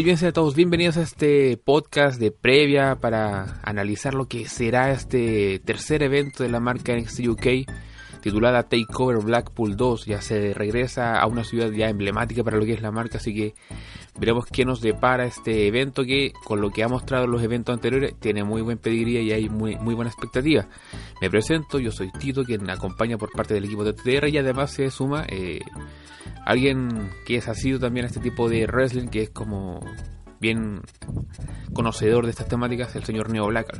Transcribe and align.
Muy 0.00 0.04
bien, 0.06 0.16
sean 0.16 0.32
todos 0.32 0.54
bienvenidos 0.54 0.96
a 0.96 1.02
este 1.02 1.58
podcast 1.58 2.18
de 2.18 2.30
previa 2.30 2.94
para 2.94 3.60
analizar 3.62 4.14
lo 4.14 4.28
que 4.28 4.48
será 4.48 4.92
este 4.92 5.58
tercer 5.58 6.02
evento 6.02 6.42
de 6.42 6.48
la 6.48 6.58
marca 6.58 6.96
NXT 6.96 7.28
UK 7.28 7.46
titulada 8.22 8.62
Takeover 8.62 9.22
Blackpool 9.22 9.76
2. 9.76 10.06
Ya 10.06 10.22
se 10.22 10.54
regresa 10.54 11.20
a 11.20 11.26
una 11.26 11.44
ciudad 11.44 11.70
ya 11.70 11.90
emblemática 11.90 12.42
para 12.42 12.56
lo 12.56 12.64
que 12.64 12.72
es 12.72 12.80
la 12.80 12.90
marca, 12.90 13.18
así 13.18 13.34
que 13.34 13.54
veremos 14.18 14.46
qué 14.46 14.64
nos 14.64 14.80
depara 14.80 15.24
este 15.24 15.66
evento 15.66 16.04
que 16.04 16.32
con 16.44 16.60
lo 16.60 16.70
que 16.70 16.82
ha 16.82 16.88
mostrado 16.88 17.26
los 17.26 17.42
eventos 17.42 17.74
anteriores 17.74 18.14
tiene 18.18 18.44
muy 18.44 18.62
buen 18.62 18.78
pedigría 18.78 19.20
y 19.20 19.32
hay 19.32 19.48
muy, 19.48 19.76
muy 19.76 19.94
buena 19.94 20.10
expectativa. 20.10 20.66
Me 21.20 21.30
presento, 21.30 21.78
yo 21.78 21.90
soy 21.90 22.10
Tito, 22.12 22.44
quien 22.44 22.68
acompaña 22.70 23.18
por 23.18 23.30
parte 23.32 23.54
del 23.54 23.64
equipo 23.64 23.84
de 23.84 23.92
TTR 23.92 24.28
y 24.28 24.38
además 24.38 24.72
se 24.72 24.90
suma 24.90 25.24
eh, 25.28 25.60
alguien 26.44 27.10
que 27.26 27.36
es 27.36 27.48
asido 27.48 27.78
también 27.78 28.04
a 28.04 28.08
este 28.08 28.20
tipo 28.20 28.48
de 28.48 28.66
wrestling, 28.66 29.08
que 29.08 29.22
es 29.22 29.30
como 29.30 29.80
bien 30.40 30.80
conocedor 31.72 32.24
de 32.24 32.30
estas 32.30 32.48
temáticas, 32.48 32.94
el 32.96 33.04
señor 33.04 33.30
Neo 33.30 33.46
Black. 33.46 33.78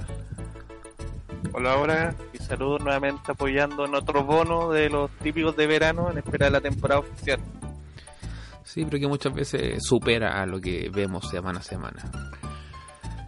Hola, 1.52 1.78
hola, 1.78 2.14
y 2.32 2.38
saludos 2.38 2.82
nuevamente 2.82 3.32
apoyando 3.32 3.86
en 3.86 3.94
otro 3.94 4.24
bono 4.24 4.70
de 4.70 4.88
los 4.88 5.10
típicos 5.18 5.56
de 5.56 5.66
verano 5.66 6.10
en 6.10 6.18
espera 6.18 6.46
de 6.46 6.52
la 6.52 6.60
temporada 6.60 7.00
oficial. 7.00 7.40
Sí, 8.72 8.84
pero 8.84 9.00
que 9.00 9.08
muchas 9.08 9.34
veces 9.34 9.82
supera 9.82 10.40
a 10.40 10.46
lo 10.46 10.60
que 10.60 10.88
vemos 10.94 11.28
semana 11.28 11.58
a 11.58 11.62
semana. 11.62 12.08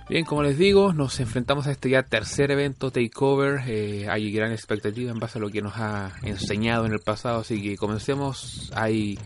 Bien, 0.09 0.25
como 0.25 0.45
les 0.45 0.57
digo, 0.57 0.93
nos 0.93 1.19
enfrentamos 1.19 1.67
a 1.67 1.73
este 1.73 1.91
ya 1.91 2.05
tercer 2.05 2.53
evento 2.53 2.93
Takeover. 2.93 3.63
Eh, 3.67 4.07
hay 4.09 4.31
gran 4.31 4.53
expectativa 4.53 5.11
en 5.11 5.19
base 5.19 5.39
a 5.39 5.41
lo 5.41 5.51
que 5.51 5.61
nos 5.61 5.73
ha 5.79 6.13
enseñado 6.23 6.87
en 6.87 6.93
el 6.93 7.01
pasado, 7.01 7.41
así 7.41 7.61
que 7.61 7.77
comencemos. 7.77 8.71
Hay 8.77 9.19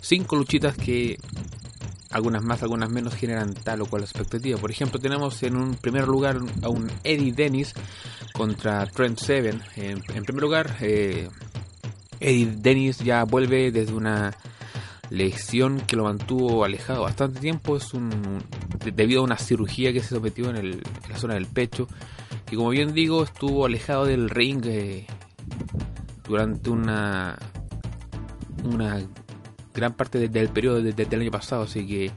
cinco 0.00 0.36
luchitas 0.36 0.76
que 0.76 1.18
algunas 2.12 2.44
más, 2.44 2.62
algunas 2.62 2.90
menos 2.90 3.16
generan 3.16 3.52
tal 3.52 3.82
o 3.82 3.86
cual 3.86 4.04
expectativa. 4.04 4.56
Por 4.60 4.70
ejemplo, 4.70 5.00
tenemos 5.00 5.42
en 5.42 5.56
un 5.56 5.74
primer 5.74 6.06
lugar 6.06 6.38
a 6.62 6.68
un 6.68 6.88
Eddie 7.02 7.32
Dennis 7.32 7.74
contra 8.32 8.86
Trent 8.86 9.18
Seven. 9.18 9.60
En, 9.74 10.00
primer 10.22 10.42
lugar, 10.42 10.76
eh, 10.82 11.28
Eddie 12.20 12.54
Dennis 12.58 12.98
ya 12.98 13.24
vuelve 13.24 13.72
desde 13.72 13.92
una 13.92 14.36
lesión 15.14 15.80
que 15.80 15.96
lo 15.96 16.04
mantuvo 16.04 16.64
alejado 16.64 17.02
bastante 17.02 17.40
tiempo. 17.40 17.76
Es 17.76 17.94
un 17.94 18.10
debido 18.94 19.20
a 19.20 19.24
una 19.24 19.38
cirugía 19.38 19.92
que 19.92 20.00
se 20.00 20.14
sometió 20.14 20.50
en, 20.50 20.56
el, 20.56 20.82
la 21.08 21.16
zona 21.16 21.34
del 21.34 21.46
pecho. 21.46 21.88
Que 22.46 22.56
como 22.56 22.70
bien 22.70 22.92
digo, 22.94 23.22
estuvo 23.22 23.66
alejado 23.66 24.04
del 24.04 24.28
ring 24.28 24.64
eh, 24.66 25.06
durante 26.26 26.70
una 26.70 27.38
una 28.64 29.02
gran 29.74 29.92
parte 29.92 30.28
del 30.28 30.48
periodo 30.48 30.82
desde 30.82 31.14
el 31.14 31.22
año 31.22 31.30
pasado. 31.30 31.62
Así 31.62 31.86
que 31.86 32.10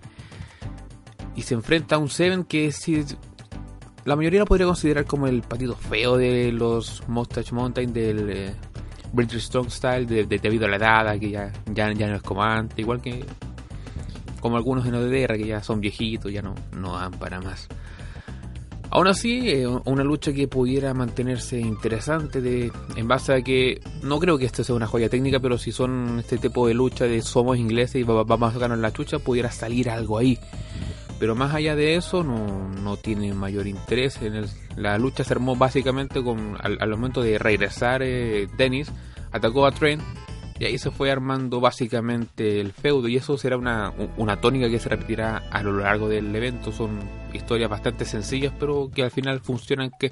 y 1.36 1.44
se 1.44 1.54
enfrenta 1.54 1.96
a 1.96 2.00
un 2.00 2.10
Seven 2.10 2.44
que 2.44 2.72
si 2.72 3.06
la 4.06 4.16
mayoría 4.16 4.40
lo 4.40 4.46
podría 4.46 4.66
considerar 4.66 5.06
como 5.06 5.28
el 5.28 5.42
patito 5.42 5.76
feo 5.76 6.18
de 6.18 6.52
los 6.52 7.04
Mustache 7.08 7.54
Mountain 7.54 7.94
del 7.94 8.30
eh, 8.30 8.56
British 9.14 9.44
Strong 9.44 9.70
Style 9.70 10.06
de, 10.06 10.26
debido 10.26 10.66
a 10.66 10.70
la 10.70 10.78
edad 10.78 11.20
que 11.20 11.30
ya, 11.30 11.52
ya, 11.74 11.92
ya 11.92 12.08
no 12.08 12.16
es 12.16 12.22
como 12.22 12.44
antes, 12.44 12.78
igual 12.80 13.02
que 13.02 13.24
como 14.40 14.58
algunos 14.58 14.86
en 14.86 14.96
ODR 14.96 15.38
que 15.38 15.48
ya 15.48 15.64
son 15.64 15.82
viejitos, 15.82 16.32
ya 16.32 16.42
no, 16.42 16.56
no 16.72 16.94
dan 16.94 17.12
para 17.12 17.42
más. 17.42 17.68
Aún 18.90 19.08
así, 19.08 19.50
eh, 19.50 19.68
una 19.68 20.04
lucha 20.04 20.32
que 20.32 20.48
pudiera 20.48 20.94
mantenerse 20.94 21.60
interesante 21.60 22.40
de, 22.40 22.72
en 22.96 23.08
base 23.08 23.34
a 23.34 23.42
que 23.42 23.82
no 24.02 24.18
creo 24.20 24.38
que 24.38 24.46
esto 24.46 24.64
sea 24.64 24.76
una 24.76 24.88
joya 24.88 25.10
técnica, 25.10 25.40
pero 25.42 25.58
si 25.58 25.74
son 25.74 26.20
este 26.20 26.38
tipo 26.38 26.68
de 26.68 26.74
lucha 26.74 27.06
de 27.06 27.22
somos 27.22 27.58
ingleses 27.58 27.96
y 27.96 28.04
vamos 28.04 28.56
a 28.56 28.58
ganar 28.58 28.78
la 28.78 28.94
chucha, 28.94 29.20
pudiera 29.20 29.52
salir 29.52 29.90
algo 29.90 30.18
ahí. 30.18 30.40
Pero 31.20 31.36
más 31.36 31.54
allá 31.54 31.76
de 31.76 31.96
eso, 31.96 32.24
no, 32.24 32.70
no 32.70 32.98
tiene 32.98 33.34
mayor 33.34 33.68
interés. 33.68 34.22
En 34.22 34.46
la 34.76 34.98
lucha 34.98 35.24
se 35.24 35.34
armó 35.34 35.56
básicamente 35.56 36.24
con 36.24 36.58
al, 36.62 36.90
momento 36.90 37.22
de 37.22 37.38
regresar 37.38 38.04
eh, 38.04 38.48
Dennis, 38.58 38.92
atacó 39.32 39.66
a 39.66 39.72
Trent 39.72 40.02
y 40.60 40.66
ahí 40.66 40.78
se 40.78 40.90
fue 40.90 41.12
armando 41.12 41.60
básicamente 41.60 42.60
el 42.60 42.72
feudo 42.72 43.08
y 43.08 43.16
eso 43.16 43.38
será 43.38 43.58
una, 43.58 43.94
una 44.18 44.42
tónica 44.42 44.70
que 44.70 44.80
se 44.80 44.90
repetirá 44.90 45.44
a 45.52 45.62
lo 45.62 45.78
largo 45.80 46.10
del 46.10 46.36
evento. 46.36 46.72
Son 46.72 47.00
historias 47.34 47.70
bastante 47.70 48.06
sencillas 48.06 48.54
pero 48.60 48.90
que 48.94 49.04
al 49.04 49.12
final 49.12 49.40
funcionan 49.40 49.92
que 50.00 50.12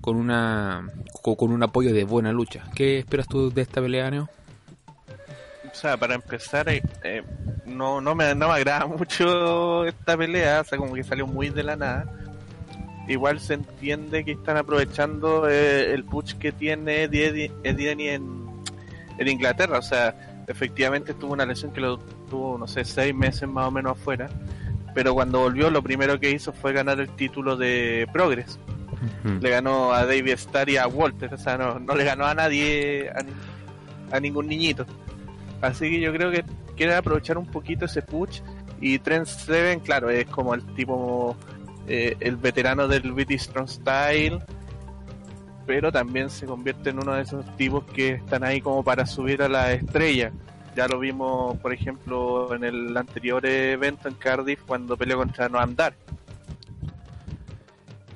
con 0.00 0.16
una 0.16 0.88
con 1.22 1.52
un 1.52 1.62
apoyo 1.62 1.92
de 1.92 2.04
buena 2.04 2.32
lucha. 2.32 2.64
¿Qué 2.74 2.98
esperas 2.98 3.28
tú 3.28 3.50
de 3.50 3.62
esta 3.62 3.80
pelea, 3.80 4.10
Neo? 4.10 4.28
O 5.72 5.74
sea, 5.74 5.96
para 5.96 6.14
empezar, 6.14 6.68
eh, 6.68 6.82
eh, 7.02 7.22
no, 7.64 8.00
no, 8.00 8.14
me, 8.14 8.34
no 8.34 8.48
me 8.48 8.54
agrada 8.54 8.86
mucho 8.98 9.84
esta 9.86 10.16
pelea, 10.16 10.60
o 10.60 10.64
sea, 10.64 10.78
como 10.78 10.94
que 10.94 11.02
salió 11.02 11.26
muy 11.26 11.48
de 11.50 11.62
la 11.62 11.76
nada. 11.76 12.06
Igual 13.08 13.40
se 13.40 13.54
entiende 13.54 14.24
que 14.24 14.32
están 14.32 14.56
aprovechando 14.56 15.48
eh, 15.48 15.92
el 15.92 16.04
push 16.04 16.34
que 16.34 16.52
tiene 16.52 17.02
Eddie, 17.02 17.50
Eddie 17.64 18.14
en 18.14 18.42
en 19.18 19.28
Inglaterra. 19.28 19.78
O 19.78 19.82
sea, 19.82 20.44
efectivamente 20.46 21.14
tuvo 21.14 21.32
una 21.32 21.46
lesión 21.46 21.72
que 21.72 21.80
lo 21.80 21.98
tuvo, 22.28 22.58
no 22.58 22.66
sé, 22.66 22.84
seis 22.84 23.14
meses 23.14 23.48
más 23.48 23.68
o 23.68 23.70
menos 23.70 23.92
afuera. 23.92 24.28
Pero 24.94 25.14
cuando 25.14 25.40
volvió, 25.40 25.70
lo 25.70 25.82
primero 25.82 26.20
que 26.20 26.30
hizo 26.30 26.52
fue 26.52 26.72
ganar 26.72 27.00
el 27.00 27.08
título 27.10 27.56
de 27.56 28.06
Progress. 28.12 28.58
Le 29.40 29.50
ganó 29.50 29.92
a 29.92 30.04
David 30.06 30.32
Starr 30.32 30.68
y 30.68 30.76
a 30.76 30.86
Walter. 30.86 31.32
O 31.32 31.38
sea, 31.38 31.56
no, 31.56 31.78
no 31.78 31.94
le 31.94 32.04
ganó 32.04 32.26
a 32.26 32.34
nadie, 32.34 33.10
a, 34.10 34.20
ningún 34.20 34.48
niñito. 34.48 34.86
Así 35.62 35.90
que 35.90 36.00
yo 36.00 36.12
creo 36.12 36.30
que 36.30 36.44
quiere 36.76 36.94
aprovechar 36.94 37.38
un 37.38 37.46
poquito 37.46 37.86
ese 37.86 38.02
push. 38.02 38.40
Y 38.80 38.98
Trent 38.98 39.26
Seven, 39.26 39.80
claro, 39.80 40.10
es 40.10 40.26
como 40.26 40.54
el 40.54 40.62
tipo, 40.74 41.36
eh, 41.86 42.16
el 42.20 42.36
veterano 42.36 42.86
del 42.86 43.12
British 43.12 43.42
Strong 43.44 43.68
Style 43.68 44.42
pero 45.66 45.92
también 45.92 46.30
se 46.30 46.46
convierte 46.46 46.90
en 46.90 46.98
uno 46.98 47.14
de 47.14 47.22
esos 47.22 47.44
tipos 47.56 47.84
que 47.84 48.10
están 48.14 48.44
ahí 48.44 48.60
como 48.60 48.82
para 48.82 49.06
subir 49.06 49.42
a 49.42 49.48
la 49.48 49.72
estrella. 49.72 50.32
Ya 50.74 50.88
lo 50.88 50.98
vimos, 50.98 51.56
por 51.58 51.72
ejemplo, 51.72 52.54
en 52.54 52.64
el 52.64 52.96
anterior 52.96 53.44
evento 53.44 54.08
en 54.08 54.14
Cardiff 54.14 54.60
cuando 54.66 54.96
peleó 54.96 55.18
contra 55.18 55.48
Noam 55.48 55.74
Dar. 55.74 55.94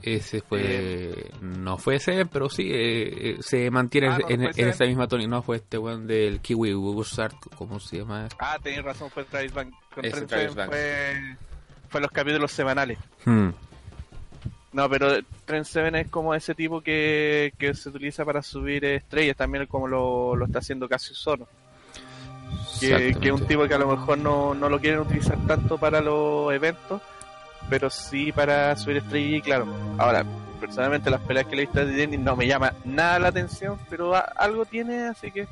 Ese 0.07 0.41
fue. 0.41 0.61
Eh, 0.63 1.31
no 1.43 1.79
fue 1.79 1.97
ese, 1.97 2.27
pero 2.27 2.49
sí, 2.49 2.71
eh, 2.71 3.31
eh, 3.31 3.37
se 3.41 3.69
mantiene 3.73 4.07
ah, 4.09 4.19
en, 4.29 4.45
esa 4.45 4.85
misma 4.85 5.09
tónica. 5.09 5.29
No 5.29 5.43
fue 5.43 5.57
este 5.57 5.79
weón 5.79 6.07
del 6.07 6.41
Kiwi 6.41 6.75
Wuzard, 6.75 7.35
¿cómo 7.57 7.81
se 7.81 7.99
llama? 7.99 8.29
Ah, 8.39 8.57
tenés 8.63 8.85
razón, 8.85 9.11
fue 9.11 9.25
Travis 9.25 9.53
Bank. 9.53 9.75
Fue, 9.91 11.37
fue 11.89 12.01
los 12.01 12.11
capítulos 12.13 12.53
semanales. 12.53 12.99
Hmm. 13.25 13.51
No, 14.77 14.89
pero 14.91 15.11
Trent 15.47 15.65
Seven 15.65 15.95
es 15.97 16.09
como 16.09 16.35
ese 16.35 16.55
tipo 16.55 16.83
que, 16.83 17.51
se 17.75 17.89
utiliza 17.89 18.25
para 18.25 18.43
subir 18.43 18.85
estrellas, 18.85 19.35
también 19.35 19.67
como 19.67 19.89
lo, 19.89 20.45
está 20.45 20.59
haciendo 20.59 20.89
Cassius 20.89 21.19
Sono. 21.19 21.49
Que, 22.79 23.09
es 23.09 23.33
un 23.33 23.47
tipo 23.47 23.67
que 23.67 23.75
a 23.75 23.79
lo 23.79 23.89
mejor 23.89 24.19
no, 24.19 24.55
lo 24.55 24.79
quieren 24.79 25.01
utilizar 25.01 25.39
tanto 25.47 25.79
para 25.79 26.01
los 26.01 26.53
eventos, 26.53 27.01
pero 27.69 27.91
sí 27.91 28.33
para 28.33 28.77
subir 28.77 28.99
estrellas, 28.99 29.39
y 29.39 29.43
claro. 29.43 29.67
Ahora, 29.99 30.25
personalmente 30.61 31.11
las 31.11 31.21
peleas 31.21 31.47
que 31.47 31.57
le 31.57 31.63
he 31.63 31.67
visto 31.67 31.81
a 31.81 31.85
Denny 31.85 32.17
no 32.17 32.37
me 32.37 32.47
llama 32.47 32.73
nada 32.85 33.19
la 33.19 33.29
atención, 33.29 33.79
pero 33.91 34.15
algo 34.37 34.65
tiene, 34.65 35.09
así 35.09 35.31
que 35.31 35.47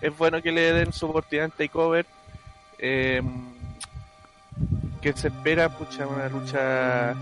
es 0.00 0.16
bueno 0.16 0.42
que 0.42 0.52
le 0.52 0.72
den 0.72 0.92
su 0.92 1.06
oportunidad 1.06 1.46
en 1.46 1.50
takeover. 1.52 2.06
Eh, 2.78 3.22
que 5.00 5.12
se 5.12 5.28
espera, 5.28 5.68
pucha, 5.68 6.06
una 6.06 6.28
lucha 6.30 7.14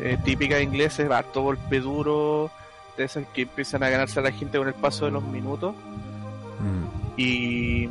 eh, 0.00 0.18
típica 0.24 0.56
de 0.56 0.64
ingleses, 0.64 1.08
harto 1.08 1.42
golpe 1.42 1.78
duro, 1.78 2.50
de 2.96 3.04
esas 3.04 3.24
que 3.28 3.42
empiezan 3.42 3.84
a 3.84 3.88
ganarse 3.88 4.18
a 4.18 4.22
la 4.22 4.32
gente 4.32 4.58
con 4.58 4.66
el 4.66 4.74
paso 4.74 5.04
de 5.04 5.12
los 5.12 5.22
minutos. 5.22 5.76
Mm. 6.60 7.20
Y, 7.20 7.88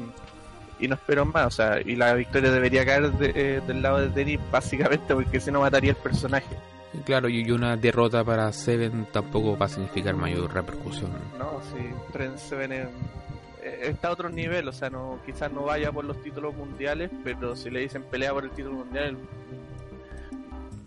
y 0.83 0.87
no 0.89 0.95
espero 0.95 1.25
más, 1.25 1.47
o 1.47 1.51
sea, 1.51 1.79
y 1.79 1.95
la 1.95 2.13
victoria 2.13 2.51
debería 2.51 2.85
caer 2.85 3.09
eh, 3.21 3.61
del 3.65 3.81
lado 3.81 3.99
de 3.99 4.09
Denny 4.09 4.37
básicamente 4.51 5.15
porque 5.15 5.39
si 5.39 5.49
no 5.49 5.61
mataría 5.61 5.91
el 5.91 5.97
personaje. 5.97 6.57
Claro, 7.05 7.29
y 7.29 7.49
una 7.49 7.77
derrota 7.77 8.23
para 8.23 8.51
Seven 8.51 9.07
tampoco 9.11 9.57
va 9.57 9.65
a 9.65 9.69
significar 9.69 10.15
mayor 10.15 10.53
repercusión. 10.53 11.11
No, 11.39 11.59
sí, 11.71 12.29
Seven 12.35 12.71
eh, 12.73 12.89
está 13.81 14.09
a 14.09 14.11
otro 14.11 14.29
nivel, 14.29 14.67
o 14.67 14.73
sea, 14.73 14.89
no 14.89 15.19
quizás 15.25 15.51
no 15.51 15.63
vaya 15.63 15.89
por 15.91 16.03
los 16.03 16.21
títulos 16.21 16.53
mundiales, 16.53 17.09
pero 17.23 17.55
si 17.55 17.69
le 17.69 17.79
dicen 17.79 18.03
pelea 18.03 18.33
por 18.33 18.43
el 18.43 18.51
título 18.51 18.75
mundial, 18.75 19.17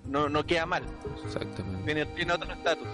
no, 0.05 0.29
no 0.29 0.45
queda 0.45 0.67
mal. 0.67 0.85
Exactamente. 1.25 2.07
Tiene, 2.15 2.33
otro 2.33 2.53
estatus. 2.53 2.89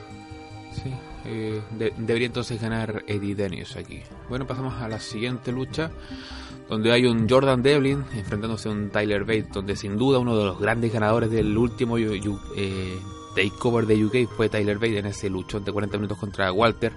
Sí, 0.72 0.94
eh, 1.26 1.60
debería 1.98 2.26
entonces 2.26 2.62
ganar 2.62 3.02
Eddie 3.06 3.34
Dennis 3.34 3.76
aquí. 3.76 4.02
Bueno, 4.28 4.46
pasamos 4.46 4.80
a 4.80 4.88
la 4.88 5.00
siguiente 5.00 5.52
lucha, 5.52 5.90
donde 6.72 6.90
hay 6.90 7.04
un 7.04 7.28
Jordan 7.28 7.62
Devlin 7.62 8.02
enfrentándose 8.14 8.70
a 8.70 8.72
un 8.72 8.88
Tyler 8.88 9.24
Bate, 9.24 9.48
donde 9.52 9.76
sin 9.76 9.98
duda 9.98 10.18
uno 10.18 10.38
de 10.38 10.46
los 10.46 10.58
grandes 10.58 10.90
ganadores 10.90 11.30
del 11.30 11.54
último 11.54 11.98
eh, 11.98 12.98
takeover 13.36 13.84
de 13.84 14.02
UK 14.02 14.34
fue 14.34 14.48
Tyler 14.48 14.76
Bate 14.76 14.98
en 14.98 15.04
ese 15.04 15.28
luchón 15.28 15.66
de 15.66 15.70
40 15.70 15.98
minutos 15.98 16.16
contra 16.16 16.50
Walter, 16.50 16.94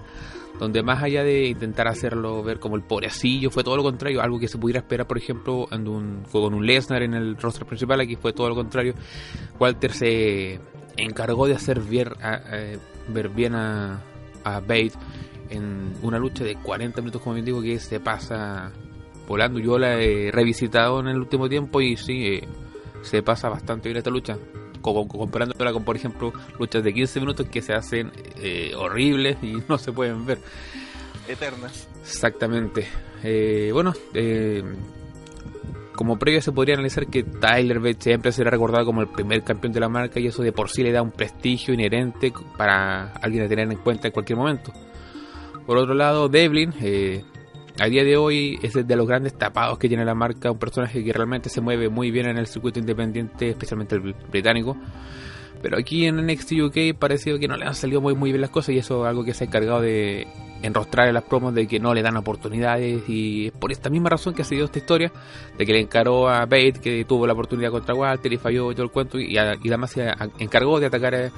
donde 0.58 0.82
más 0.82 1.02
allá 1.02 1.22
de 1.24 1.48
intentar 1.48 1.88
hacerlo 1.88 2.42
ver 2.42 2.58
como 2.58 2.76
el 2.76 2.84
pobrecillo, 2.84 3.50
fue 3.50 3.62
todo 3.62 3.76
lo 3.76 3.82
contrario, 3.82 4.22
algo 4.22 4.38
que 4.38 4.48
se 4.48 4.56
pudiera 4.56 4.80
esperar, 4.80 5.06
por 5.06 5.18
ejemplo, 5.18 5.68
en 5.70 5.86
un, 5.86 6.22
con 6.32 6.54
un 6.54 6.64
Lesnar 6.64 7.02
en 7.02 7.12
el 7.12 7.36
rostro 7.36 7.66
principal, 7.66 8.00
aquí 8.00 8.16
fue 8.16 8.32
todo 8.32 8.48
lo 8.48 8.54
contrario. 8.54 8.94
Walter 9.60 9.92
se 9.92 10.58
encargó 10.96 11.46
de 11.46 11.54
hacer 11.54 11.80
ver, 11.80 12.16
ver 13.08 13.28
bien 13.28 13.54
a, 13.54 14.00
a 14.42 14.60
Bate 14.60 14.92
en 15.50 15.92
una 16.00 16.18
lucha 16.18 16.44
de 16.44 16.56
40 16.56 17.02
minutos, 17.02 17.20
como 17.20 17.34
bien 17.34 17.44
digo, 17.44 17.60
que 17.60 17.78
se 17.78 18.00
pasa 18.00 18.72
volando. 19.26 19.58
Yo 19.58 19.78
la 19.78 20.00
he 20.00 20.30
revisitado 20.30 21.00
en 21.00 21.08
el 21.08 21.18
último 21.18 21.48
tiempo 21.48 21.80
y 21.80 21.96
sí, 21.96 22.26
eh, 22.26 22.48
se 23.02 23.22
pasa 23.22 23.48
bastante 23.48 23.88
bien 23.88 23.98
esta 23.98 24.10
lucha. 24.10 24.36
Como, 24.80 25.08
comparándola 25.08 25.72
con, 25.72 25.84
por 25.84 25.96
ejemplo, 25.96 26.32
luchas 26.58 26.84
de 26.84 26.94
15 26.94 27.20
minutos 27.20 27.46
que 27.48 27.60
se 27.60 27.72
hacen 27.72 28.12
eh, 28.36 28.72
horribles 28.76 29.36
y 29.42 29.54
no 29.68 29.78
se 29.78 29.92
pueden 29.92 30.24
ver. 30.26 30.38
Eternas. 31.28 31.88
Exactamente. 32.02 32.86
Eh, 33.24 33.70
bueno, 33.72 33.92
como 35.96 36.18
previo 36.18 36.40
se 36.40 36.52
podría 36.52 36.74
analizar 36.74 37.06
que 37.08 37.24
Tyler 37.24 37.80
Bates 37.80 38.04
siempre 38.04 38.30
será 38.30 38.50
recordado 38.50 38.84
como 38.84 39.00
el 39.00 39.08
primer 39.08 39.42
campeón 39.42 39.72
de 39.72 39.80
la 39.80 39.88
marca 39.88 40.20
y 40.20 40.26
eso 40.28 40.42
de 40.42 40.52
por 40.52 40.70
sí 40.70 40.82
le 40.82 40.92
da 40.92 41.02
un 41.02 41.10
prestigio 41.10 41.74
inherente 41.74 42.32
para 42.56 43.12
alguien 43.14 43.44
a 43.44 43.48
tener 43.48 43.72
en 43.72 43.78
cuenta 43.78 44.06
en 44.08 44.12
cualquier 44.12 44.38
momento. 44.38 44.72
Por 45.66 45.78
otro 45.78 45.94
lado, 45.94 46.28
Devlin, 46.28 46.72
eh, 46.80 47.24
a 47.78 47.86
día 47.86 48.04
de 48.04 48.16
hoy 48.16 48.58
es 48.62 48.74
de 48.74 48.96
los 48.96 49.06
grandes 49.06 49.36
tapados 49.36 49.78
que 49.78 49.88
tiene 49.88 50.04
la 50.04 50.14
marca, 50.14 50.50
un 50.50 50.58
personaje 50.58 51.04
que 51.04 51.12
realmente 51.12 51.48
se 51.48 51.60
mueve 51.60 51.88
muy 51.88 52.10
bien 52.10 52.26
en 52.26 52.38
el 52.38 52.46
circuito 52.46 52.78
independiente, 52.78 53.50
especialmente 53.50 53.96
el 53.96 54.14
británico. 54.30 54.76
Pero 55.62 55.78
aquí 55.78 56.06
en 56.06 56.26
NXT 56.26 56.52
UK 56.52 56.98
parecido 56.98 57.38
que 57.38 57.48
no 57.48 57.56
le 57.56 57.64
han 57.64 57.74
salido 57.74 58.00
muy, 58.00 58.14
muy 58.14 58.30
bien 58.30 58.40
las 58.40 58.50
cosas 58.50 58.74
y 58.74 58.78
eso 58.78 59.04
es 59.04 59.08
algo 59.08 59.24
que 59.24 59.34
se 59.34 59.44
ha 59.44 59.46
encargado 59.46 59.80
de 59.80 60.26
enrostrar 60.62 61.08
en 61.08 61.14
las 61.14 61.24
promos 61.24 61.54
de 61.54 61.66
que 61.66 61.78
no 61.78 61.94
le 61.94 62.02
dan 62.02 62.16
oportunidades 62.16 63.08
y 63.08 63.48
es 63.48 63.52
por 63.52 63.72
esta 63.72 63.90
misma 63.90 64.08
razón 64.08 64.34
que 64.34 64.42
ha 64.42 64.44
sido 64.44 64.64
esta 64.64 64.78
historia 64.78 65.12
de 65.56 65.66
que 65.66 65.72
le 65.72 65.80
encaró 65.80 66.28
a 66.28 66.40
Bate 66.46 66.74
que 66.82 67.04
tuvo 67.04 67.26
la 67.26 67.34
oportunidad 67.34 67.70
contra 67.70 67.94
Walter 67.94 68.32
y 68.32 68.38
falló 68.38 68.72
y 68.72 68.74
todo 68.74 68.84
el 68.84 68.90
cuento 68.90 69.18
y, 69.18 69.36
además 69.36 69.90
se 69.90 70.08
encargó 70.38 70.80
de 70.80 70.86
atacar 70.86 71.14
a, 71.14 71.30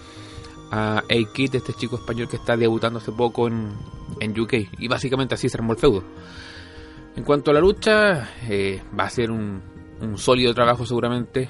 a 0.70 0.98
A-Kid, 0.98 1.54
este 1.54 1.72
chico 1.72 1.96
español 1.96 2.28
que 2.28 2.36
está 2.36 2.56
debutando 2.56 2.98
hace 2.98 3.12
poco 3.12 3.48
en, 3.48 3.72
en 4.20 4.38
UK. 4.38 4.54
Y 4.78 4.88
básicamente 4.88 5.34
así 5.34 5.48
se 5.48 5.56
armó 5.56 5.72
el 5.72 5.78
feudo. 5.78 6.02
En 7.16 7.24
cuanto 7.24 7.50
a 7.50 7.54
la 7.54 7.60
lucha, 7.60 8.30
eh, 8.48 8.82
va 8.98 9.04
a 9.04 9.10
ser 9.10 9.30
un, 9.30 9.60
un, 10.00 10.18
sólido 10.18 10.54
trabajo 10.54 10.86
seguramente. 10.86 11.48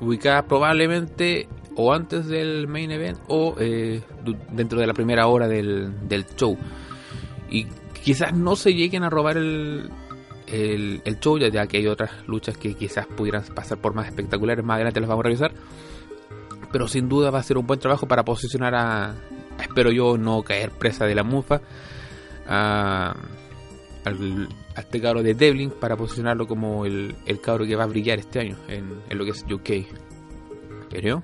Ubicada 0.00 0.42
probablemente 0.46 1.48
o 1.76 1.92
antes 1.92 2.26
del 2.26 2.66
main 2.66 2.90
event 2.90 3.18
o 3.28 3.54
eh, 3.58 4.02
dentro 4.50 4.80
de 4.80 4.86
la 4.86 4.94
primera 4.94 5.26
hora 5.26 5.48
del, 5.48 6.08
del, 6.08 6.26
show. 6.34 6.56
Y 7.50 7.66
quizás 8.02 8.34
no 8.34 8.56
se 8.56 8.72
lleguen 8.72 9.04
a 9.04 9.10
robar 9.10 9.36
el, 9.36 9.90
el, 10.46 11.02
el, 11.04 11.20
show, 11.20 11.38
ya 11.38 11.66
que 11.66 11.76
hay 11.76 11.86
otras 11.86 12.10
luchas 12.26 12.56
que 12.56 12.74
quizás 12.74 13.06
pudieran 13.06 13.44
pasar 13.54 13.78
por 13.78 13.94
más 13.94 14.06
espectaculares. 14.08 14.64
Más 14.64 14.76
adelante 14.76 15.00
las 15.00 15.08
vamos 15.08 15.24
a 15.24 15.28
revisar. 15.28 15.52
Pero 16.72 16.88
sin 16.88 17.08
duda 17.08 17.30
va 17.30 17.38
a 17.38 17.42
ser 17.42 17.58
un 17.58 17.66
buen 17.66 17.78
trabajo 17.78 18.08
para 18.08 18.24
posicionar 18.24 18.74
a, 18.74 19.14
espero 19.60 19.92
yo 19.92 20.16
no 20.16 20.42
caer 20.42 20.70
presa 20.70 21.06
de 21.06 21.14
la 21.14 21.22
mufa 21.22 21.60
a, 22.46 23.14
al, 24.04 24.48
este 24.76 25.00
cabro 25.00 25.22
de 25.22 25.34
Devlin 25.34 25.70
para 25.70 25.96
posicionarlo 25.96 26.46
como 26.46 26.86
el, 26.86 27.14
el 27.26 27.40
cabro 27.40 27.66
que 27.66 27.76
va 27.76 27.84
a 27.84 27.86
brillar 27.86 28.18
este 28.18 28.40
año 28.40 28.56
en, 28.68 29.02
lo 29.10 29.24
que 29.24 29.30
es 29.32 29.44
UK. 29.44 29.86
¿Creo? 30.90 31.22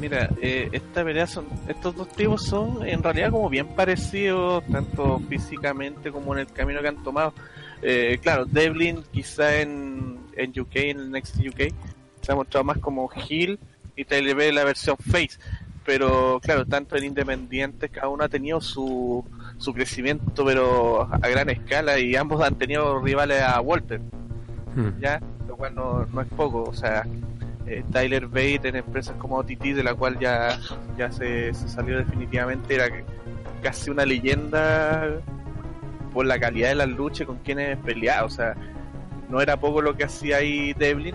Mira, 0.00 0.30
eh, 0.40 0.68
esta 0.70 1.04
pelea 1.04 1.26
son, 1.26 1.46
estos 1.66 1.96
dos 1.96 2.08
tipos 2.10 2.44
son 2.44 2.86
en 2.86 3.02
realidad 3.02 3.30
como 3.32 3.48
bien 3.48 3.66
parecidos, 3.74 4.64
tanto 4.70 5.20
físicamente 5.28 6.12
como 6.12 6.34
en 6.34 6.40
el 6.40 6.46
camino 6.46 6.80
que 6.80 6.88
han 6.88 7.02
tomado. 7.02 7.34
Eh, 7.82 8.18
claro, 8.22 8.44
Devlin 8.44 9.02
quizá 9.12 9.60
en, 9.60 10.18
en 10.36 10.50
UK, 10.50 10.76
en 10.76 10.98
el 11.00 11.10
Next 11.10 11.36
UK, 11.36 11.72
se 12.28 12.32
ha 12.32 12.34
mostrado 12.34 12.62
más 12.62 12.76
como 12.76 13.08
heel 13.10 13.58
y 13.96 14.04
Tyler 14.04 14.36
ve 14.36 14.52
la 14.52 14.62
versión 14.62 14.98
face 14.98 15.38
pero 15.88 16.38
claro, 16.42 16.66
tanto 16.66 16.96
en 16.96 17.04
Independiente 17.04 17.88
cada 17.88 18.08
uno 18.08 18.22
ha 18.22 18.28
tenido 18.28 18.60
su, 18.60 19.24
su 19.56 19.72
crecimiento, 19.72 20.44
pero 20.44 21.08
a 21.10 21.28
gran 21.28 21.48
escala, 21.48 21.98
y 21.98 22.14
ambos 22.14 22.42
han 22.42 22.56
tenido 22.56 23.00
rivales 23.00 23.40
a 23.40 23.58
Walter, 23.62 23.98
hmm. 24.76 25.00
¿ya? 25.00 25.18
Lo 25.48 25.56
cual 25.56 25.74
no, 25.74 26.04
no 26.04 26.20
es 26.20 26.28
poco, 26.28 26.64
o 26.64 26.74
sea, 26.74 27.06
eh, 27.66 27.82
Tyler 27.90 28.26
Bate 28.26 28.68
en 28.68 28.76
empresas 28.76 29.16
como 29.16 29.36
OTT, 29.36 29.62
de 29.62 29.82
la 29.82 29.94
cual 29.94 30.18
ya, 30.18 30.60
ya 30.98 31.10
se, 31.10 31.54
salió 31.54 31.96
definitivamente, 31.96 32.74
era 32.74 32.90
casi 33.62 33.88
una 33.88 34.04
leyenda 34.04 35.08
por 36.12 36.26
la 36.26 36.38
calidad 36.38 36.68
de 36.68 36.74
las 36.74 36.88
luchas 36.90 37.26
con 37.26 37.38
quienes 37.38 37.78
peleaba, 37.78 38.26
o 38.26 38.30
sea, 38.30 38.54
no 39.30 39.40
era 39.40 39.56
poco 39.58 39.80
lo 39.80 39.96
que 39.96 40.04
hacía 40.04 40.36
ahí 40.36 40.74
Devlin 40.74 41.14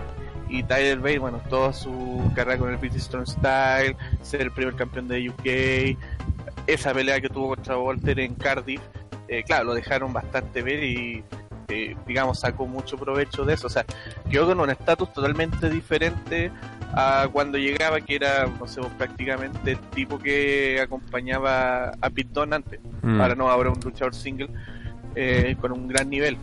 y 0.54 0.62
Tyler 0.62 0.98
Bate, 0.98 1.18
bueno, 1.18 1.40
toda 1.50 1.72
su 1.72 2.30
carrera 2.34 2.58
con 2.58 2.70
el 2.70 2.76
British 2.76 3.02
Strong 3.02 3.26
Style, 3.26 3.96
ser 4.22 4.42
el 4.42 4.52
primer 4.52 4.76
campeón 4.76 5.08
de 5.08 5.28
UK, 5.28 5.98
esa 6.68 6.94
pelea 6.94 7.20
que 7.20 7.28
tuvo 7.28 7.48
contra 7.48 7.76
Walter 7.76 8.20
en 8.20 8.34
Cardiff, 8.36 8.80
eh, 9.26 9.42
claro, 9.42 9.64
lo 9.64 9.74
dejaron 9.74 10.12
bastante 10.12 10.62
ver 10.62 10.84
y, 10.84 11.24
eh, 11.68 11.96
digamos, 12.06 12.38
sacó 12.38 12.66
mucho 12.66 12.96
provecho 12.96 13.44
de 13.44 13.54
eso. 13.54 13.66
O 13.66 13.70
sea, 13.70 13.84
quedó 14.30 14.46
con 14.46 14.60
un 14.60 14.70
estatus 14.70 15.12
totalmente 15.12 15.68
diferente 15.68 16.52
a 16.92 17.28
cuando 17.32 17.58
llegaba, 17.58 18.00
que 18.00 18.14
era, 18.14 18.46
no 18.46 18.68
sé, 18.68 18.80
prácticamente 18.96 19.72
el 19.72 19.78
tipo 19.90 20.20
que 20.20 20.80
acompañaba 20.80 21.94
a 22.00 22.10
Pete 22.10 22.40
antes. 22.48 22.78
Mm. 23.02 23.20
Ahora 23.20 23.34
no, 23.34 23.50
ahora 23.50 23.70
un 23.70 23.80
luchador 23.80 24.14
single 24.14 24.50
eh, 25.16 25.56
con 25.60 25.72
un 25.72 25.88
gran 25.88 26.08
nivel. 26.08 26.36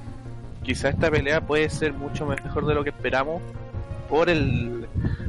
Quizá 0.64 0.90
esta 0.90 1.10
pelea 1.10 1.40
puede 1.40 1.70
ser 1.70 1.94
mucho 1.94 2.26
mejor 2.26 2.66
de 2.66 2.76
lo 2.76 2.84
que 2.84 2.90
esperamos 2.90 3.42
por 4.12 4.30
el, 4.30 4.88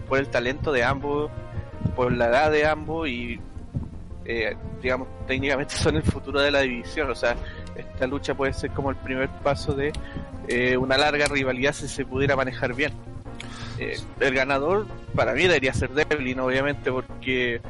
por 0.09 0.19
el 0.19 0.29
talento 0.29 0.73
de 0.73 0.83
ambos, 0.83 1.31
por 1.95 2.13
la 2.13 2.27
edad 2.27 2.51
de 2.51 2.67
ambos 2.67 3.09
y, 3.09 3.41
eh, 4.25 4.57
digamos, 4.83 5.07
técnicamente 5.29 5.75
son 5.77 5.97
el 5.97 6.03
futuro 6.03 6.41
de 6.41 6.51
la 6.51 6.61
división. 6.61 7.09
O 7.09 7.15
sea, 7.15 7.37
esta 7.77 8.07
lucha 8.09 8.35
puede 8.35 8.53
ser 8.53 8.73
como 8.73 8.91
el 8.91 8.97
primer 8.97 9.29
paso 9.29 9.73
de 9.73 9.93
eh, 10.49 10.77
una 10.77 10.99
larga 10.99 11.27
rivalidad 11.27 11.73
si 11.73 11.87
se 11.87 12.05
pudiera 12.05 12.35
manejar 12.35 12.75
bien. 12.75 12.93
Eh, 13.79 13.97
el 14.19 14.35
ganador 14.35 14.87
para 15.15 15.33
mí 15.33 15.43
debería 15.43 15.73
ser 15.73 15.91
Devlin, 15.91 16.41
obviamente, 16.41 16.91
porque 16.91 17.63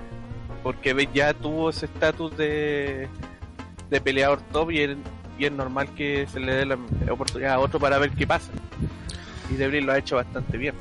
porque 0.63 1.09
ya 1.13 1.35
tuvo 1.35 1.71
ese 1.71 1.87
estatus 1.87 2.37
de, 2.37 3.09
de 3.91 4.01
peleador 4.01 4.41
top 4.53 4.71
y 4.71 4.97
y 5.39 5.47
es 5.47 5.53
normal 5.53 5.89
que 5.95 6.27
se 6.29 6.39
le 6.39 6.55
dé 6.55 6.67
la 6.67 6.79
oportunidad 7.11 7.55
a 7.55 7.59
otro 7.59 7.81
para 7.81 7.99
ver 7.99 8.11
qué 8.13 8.27
pasa. 8.27 8.51
Y 9.51 9.55
Devlin 9.55 9.87
lo 9.87 9.93
ha 9.93 9.99
hecho 9.99 10.17
bastante 10.17 10.57
bien. 10.57 10.75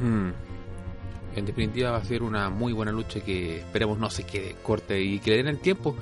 En 0.00 1.44
definitiva 1.46 1.90
va 1.90 1.98
a 1.98 2.04
ser 2.04 2.22
una 2.22 2.48
muy 2.50 2.72
buena 2.72 2.92
lucha 2.92 3.20
que 3.20 3.58
esperemos 3.58 3.98
no 3.98 4.10
se 4.10 4.24
quede 4.24 4.56
corte 4.62 5.00
y 5.00 5.18
que 5.18 5.30
le 5.32 5.36
den 5.38 5.48
el 5.48 5.58
tiempo. 5.58 5.96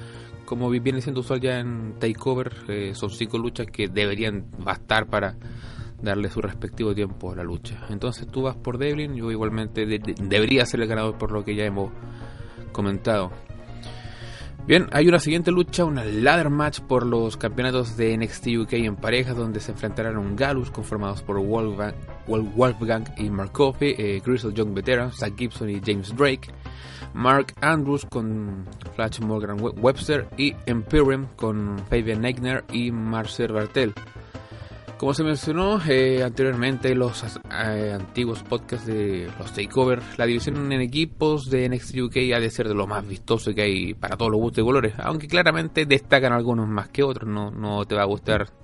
Como 0.44 0.68
viene 0.68 1.00
siendo 1.00 1.20
usual 1.20 1.40
ya 1.40 1.60
en 1.60 1.94
Takeover, 1.98 2.52
eh, 2.68 2.92
son 2.94 3.10
cinco 3.10 3.38
luchas 3.38 3.66
que 3.68 3.88
deberían 3.88 4.46
bastar 4.58 5.06
para 5.06 5.36
darle 6.02 6.28
su 6.28 6.42
respectivo 6.42 6.94
tiempo 6.94 7.32
a 7.32 7.36
la 7.36 7.44
lucha. 7.44 7.86
Entonces 7.88 8.26
tú 8.26 8.42
vas 8.42 8.56
por 8.56 8.76
Devlin, 8.76 9.14
yo 9.14 9.30
igualmente 9.30 9.86
debería 9.86 10.66
ser 10.66 10.80
el 10.80 10.88
ganador 10.88 11.16
por 11.16 11.30
lo 11.30 11.44
que 11.44 11.54
ya 11.54 11.64
hemos 11.64 11.90
comentado. 12.72 13.30
Bien, 14.66 14.86
hay 14.92 15.08
una 15.08 15.18
siguiente 15.18 15.50
lucha, 15.50 15.84
una 15.84 16.04
ladder 16.04 16.48
match 16.50 16.80
por 16.80 17.04
los 17.04 17.36
campeonatos 17.36 17.96
de 17.96 18.16
NXT 18.16 18.46
UK 18.60 18.72
en 18.74 18.96
parejas, 18.96 19.36
donde 19.36 19.58
se 19.58 19.72
enfrentarán 19.72 20.16
un 20.16 20.36
Galus 20.36 20.70
conformados 20.70 21.22
por 21.22 21.38
Wolfgang, 21.38 21.94
Wolfgang 22.26 23.04
y 23.16 23.30
Mark 23.30 23.52
Coffey, 23.52 23.94
eh, 23.98 24.20
Crystal 24.22 24.52
Young 24.52 24.74
Veteran, 24.74 25.12
Zach 25.12 25.34
Gibson 25.36 25.70
y 25.70 25.80
James 25.84 26.14
Drake, 26.16 26.50
Mark 27.14 27.54
Andrews 27.60 28.06
con 28.06 28.64
Flash 28.94 29.20
Morgan 29.20 29.58
Webster 29.60 30.28
y 30.36 30.54
Imperium 30.66 31.26
con 31.36 31.78
Fabian 31.88 32.24
Eigner 32.24 32.64
y 32.72 32.90
Marcel 32.90 33.52
Bartel. 33.52 33.92
Como 35.02 35.14
se 35.14 35.24
mencionó 35.24 35.80
eh, 35.88 36.22
anteriormente 36.22 36.92
en 36.92 37.00
los 37.00 37.24
eh, 37.24 37.92
antiguos 37.92 38.44
podcasts 38.44 38.86
de 38.86 39.28
los 39.36 39.52
Takeover, 39.52 40.00
la 40.16 40.26
división 40.26 40.70
en 40.70 40.80
equipos 40.80 41.50
de 41.50 41.68
NXT 41.68 42.02
UK 42.02 42.16
ha 42.36 42.38
de 42.38 42.50
ser 42.50 42.68
de 42.68 42.74
lo 42.74 42.86
más 42.86 43.04
vistoso 43.04 43.52
que 43.52 43.62
hay 43.62 43.94
para 43.94 44.16
todos 44.16 44.30
los 44.30 44.40
gustos 44.40 44.62
y 44.62 44.64
colores, 44.64 44.94
aunque 44.98 45.26
claramente 45.26 45.86
destacan 45.86 46.32
algunos 46.32 46.68
más 46.68 46.88
que 46.90 47.02
otros, 47.02 47.28
no, 47.28 47.50
no 47.50 47.84
te 47.84 47.96
va 47.96 48.02
a 48.02 48.06
gustar 48.06 48.61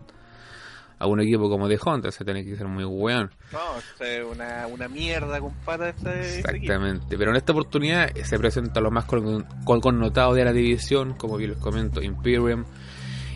a 0.99 1.07
un 1.07 1.21
equipo 1.21 1.49
como 1.49 1.69
de 1.69 1.78
Hunter, 1.85 2.12
se 2.12 2.25
tiene 2.25 2.45
que 2.45 2.57
ser 2.57 2.67
muy 2.67 2.85
weón. 2.85 3.31
No, 3.52 4.05
es 4.05 4.25
una, 4.25 4.67
una 4.67 4.88
mierda, 4.88 5.40
compadre. 5.40 5.90
Este, 5.90 6.38
Exactamente, 6.38 7.17
pero 7.17 7.31
en 7.31 7.37
esta 7.37 7.52
oportunidad 7.52 8.12
se 8.14 8.38
presenta 8.38 8.81
lo 8.81 8.90
más 8.90 9.05
con, 9.05 9.45
connotado 9.64 10.35
de 10.35 10.45
la 10.45 10.52
división, 10.52 11.14
como 11.14 11.37
bien 11.37 11.50
les 11.50 11.59
comento, 11.59 12.02
Imperium 12.02 12.64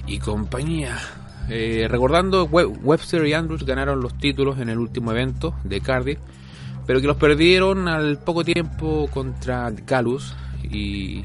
y 0.07 0.19
compañía. 0.19 0.99
Eh, 1.49 1.87
recordando, 1.89 2.45
Webster 2.45 3.27
y 3.27 3.33
Andrews 3.33 3.65
ganaron 3.65 4.01
los 4.01 4.17
títulos 4.19 4.59
en 4.59 4.69
el 4.69 4.79
último 4.79 5.13
evento 5.13 5.55
de 5.65 5.81
Cardiff, 5.81 6.19
pero 6.87 7.01
que 7.01 7.07
los 7.07 7.17
perdieron 7.17 7.89
al 7.89 8.19
poco 8.19 8.45
tiempo 8.45 9.09
contra 9.09 9.71
Galus 9.71 10.35
y 10.63 11.25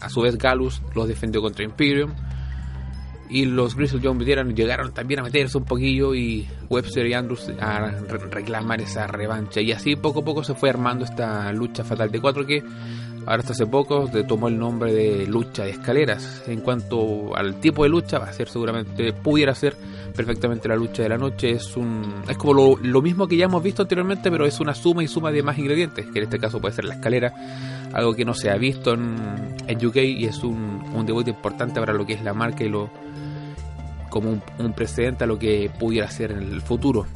a 0.00 0.08
su 0.08 0.20
vez 0.20 0.36
Galus 0.36 0.82
los 0.94 1.08
defendió 1.08 1.40
contra 1.42 1.64
Imperium. 1.64 2.12
Y 3.30 3.46
los 3.46 3.74
Grizzly 3.74 4.00
John 4.02 4.18
llegaron 4.54 4.92
también 4.92 5.20
a 5.20 5.22
meterse 5.22 5.58
un 5.58 5.64
poquillo 5.64 6.14
y 6.14 6.46
Webster 6.68 7.06
y 7.06 7.14
Andrews 7.14 7.50
a 7.60 7.90
reclamar 8.30 8.80
esa 8.80 9.06
revancha. 9.06 9.60
Y 9.60 9.72
así 9.72 9.96
poco 9.96 10.20
a 10.20 10.24
poco 10.24 10.44
se 10.44 10.54
fue 10.54 10.70
armando 10.70 11.04
esta 11.04 11.52
lucha 11.52 11.84
fatal 11.84 12.10
de 12.10 12.20
cuatro 12.20 12.46
que 12.46 12.62
ahora 13.26 13.40
hasta 13.40 13.52
hace 13.52 13.66
poco 13.66 14.08
tomó 14.26 14.48
el 14.48 14.58
nombre 14.58 14.92
de 14.92 15.26
lucha 15.26 15.64
de 15.64 15.70
escaleras. 15.70 16.42
En 16.46 16.60
cuanto 16.60 17.34
al 17.36 17.60
tipo 17.60 17.82
de 17.82 17.88
lucha, 17.88 18.18
va 18.18 18.26
a 18.26 18.32
ser 18.32 18.48
seguramente, 18.48 19.12
pudiera 19.12 19.54
ser 19.54 19.76
perfectamente 20.14 20.68
la 20.68 20.76
lucha 20.76 21.02
de 21.02 21.08
la 21.08 21.18
noche. 21.18 21.50
Es 21.50 21.76
un 21.76 22.22
es 22.28 22.36
como 22.36 22.76
lo, 22.76 23.02
mismo 23.02 23.26
que 23.26 23.36
ya 23.36 23.46
hemos 23.46 23.62
visto 23.62 23.82
anteriormente, 23.82 24.30
pero 24.30 24.46
es 24.46 24.60
una 24.60 24.74
suma 24.74 25.02
y 25.02 25.08
suma 25.08 25.30
de 25.30 25.42
más 25.42 25.58
ingredientes, 25.58 26.06
que 26.06 26.18
en 26.18 26.24
este 26.24 26.38
caso 26.38 26.60
puede 26.60 26.74
ser 26.74 26.84
la 26.84 26.94
escalera, 26.94 27.32
algo 27.92 28.14
que 28.14 28.24
no 28.24 28.34
se 28.34 28.50
ha 28.50 28.56
visto 28.56 28.94
en, 28.94 29.16
en 29.66 29.86
UK 29.86 29.96
y 29.96 30.24
es 30.26 30.42
un, 30.42 30.82
un 30.94 31.06
debut 31.06 31.26
importante 31.28 31.80
para 31.80 31.92
lo 31.92 32.06
que 32.06 32.14
es 32.14 32.22
la 32.22 32.34
marca 32.34 32.64
y 32.64 32.68
lo 32.68 32.90
como 34.10 34.30
un, 34.30 34.42
un 34.58 34.72
precedente 34.74 35.24
a 35.24 35.26
lo 35.26 35.38
que 35.38 35.70
pudiera 35.78 36.08
ser 36.08 36.30
en 36.30 36.42
el 36.42 36.60
futuro. 36.62 37.06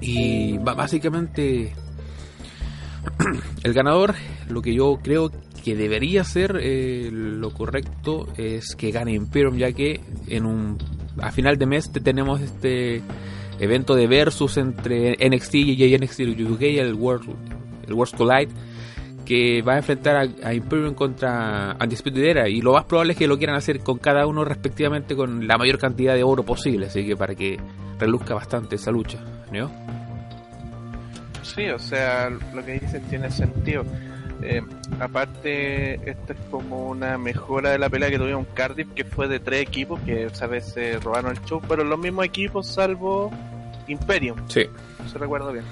Y 0.00 0.58
básicamente 0.58 1.72
el 3.62 3.72
ganador, 3.72 4.14
lo 4.48 4.62
que 4.62 4.74
yo 4.74 4.98
creo 5.02 5.30
que 5.64 5.74
debería 5.74 6.24
ser 6.24 6.58
eh, 6.60 7.08
lo 7.10 7.50
correcto 7.50 8.28
es 8.36 8.76
que 8.76 8.90
gane 8.90 9.12
Imperium, 9.12 9.56
ya 9.56 9.72
que 9.72 10.00
en 10.28 10.46
un 10.46 10.78
a 11.20 11.30
final 11.30 11.56
de 11.56 11.66
mes 11.66 11.90
tenemos 11.92 12.40
este 12.40 13.02
evento 13.58 13.94
de 13.94 14.06
versus 14.06 14.56
entre 14.56 15.12
NXT 15.12 15.54
y 15.54 15.96
NXT 15.96 16.20
UK, 16.50 16.62
el 16.62 16.94
World, 16.94 17.30
el 17.86 17.94
World 17.94 18.16
Collide, 18.16 18.52
que 19.24 19.62
va 19.62 19.74
a 19.74 19.76
enfrentar 19.78 20.28
a, 20.42 20.54
Imperium 20.54 20.94
contra 20.94 21.76
Undisputed 21.80 22.22
Era 22.22 22.48
y 22.48 22.60
lo 22.60 22.72
más 22.72 22.84
probable 22.84 23.12
es 23.12 23.18
que 23.18 23.26
lo 23.26 23.38
quieran 23.38 23.56
hacer 23.56 23.80
con 23.80 23.98
cada 23.98 24.26
uno 24.26 24.44
respectivamente 24.44 25.16
con 25.16 25.46
la 25.46 25.56
mayor 25.56 25.78
cantidad 25.78 26.14
de 26.14 26.22
oro 26.22 26.42
posible, 26.42 26.86
así 26.86 27.06
que 27.06 27.16
para 27.16 27.34
que 27.34 27.58
reluzca 27.98 28.34
bastante 28.34 28.76
esa 28.76 28.90
lucha, 28.90 29.18
¿no? 29.52 29.70
Sí, 31.44 31.68
o 31.68 31.78
sea, 31.78 32.30
lo 32.30 32.64
que 32.64 32.80
dicen 32.80 33.02
tiene 33.04 33.30
sentido. 33.30 33.84
Eh, 34.42 34.62
aparte, 34.98 35.94
esto 36.10 36.32
es 36.32 36.38
como 36.50 36.88
una 36.88 37.16
mejora 37.18 37.70
de 37.70 37.78
la 37.78 37.88
pelea 37.88 38.10
que 38.10 38.18
tuvieron 38.18 38.44
Cardiff, 38.44 38.88
que 38.94 39.04
fue 39.04 39.28
de 39.28 39.40
tres 39.40 39.62
equipos 39.62 40.00
que 40.00 40.24
esa 40.24 40.46
vez 40.46 40.66
se 40.72 40.98
robaron 40.98 41.30
el 41.30 41.42
show, 41.44 41.62
pero 41.68 41.84
los 41.84 41.98
mismos 41.98 42.24
equipos 42.24 42.66
salvo 42.66 43.30
Imperium. 43.86 44.38
Sí. 44.48 44.66
Se 45.10 45.18
recuerdo 45.18 45.52
bien. 45.52 45.64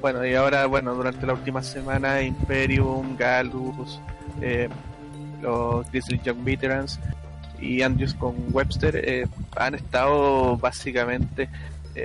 Bueno, 0.00 0.24
y 0.24 0.34
ahora, 0.34 0.66
bueno, 0.66 0.94
durante 0.94 1.26
la 1.26 1.32
última 1.32 1.62
semana, 1.62 2.22
Imperium, 2.22 3.16
Galus, 3.16 4.00
eh, 4.40 4.68
los 5.40 5.90
Grizzly 5.90 6.20
Young 6.22 6.44
Veterans 6.44 7.00
y 7.60 7.82
Andrews 7.82 8.14
con 8.14 8.34
Webster 8.52 8.96
eh, 8.96 9.26
han 9.56 9.74
estado 9.74 10.56
básicamente 10.58 11.48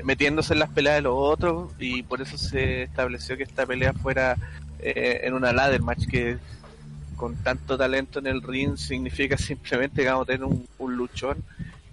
metiéndose 0.04 0.54
en 0.54 0.60
las 0.60 0.70
peleas 0.70 0.96
de 0.96 1.02
los 1.02 1.16
otros 1.16 1.72
y 1.80 2.04
por 2.04 2.22
eso 2.22 2.38
se 2.38 2.84
estableció 2.84 3.38
que 3.38 3.44
esta 3.44 3.66
pelea 3.66 3.94
fuera 3.94 4.38
eh, 4.80 5.22
en 5.24 5.34
una 5.34 5.52
ladder 5.52 5.82
match 5.82 6.06
que 6.08 6.38
con 7.20 7.36
tanto 7.36 7.78
talento 7.78 8.20
en 8.20 8.28
el 8.28 8.42
ring 8.42 8.78
significa 8.78 9.38
simplemente 9.38 10.02
que 10.02 10.08
vamos 10.08 10.24
a 10.24 10.32
tener 10.32 10.46
un, 10.46 10.96
luchón 10.96 11.44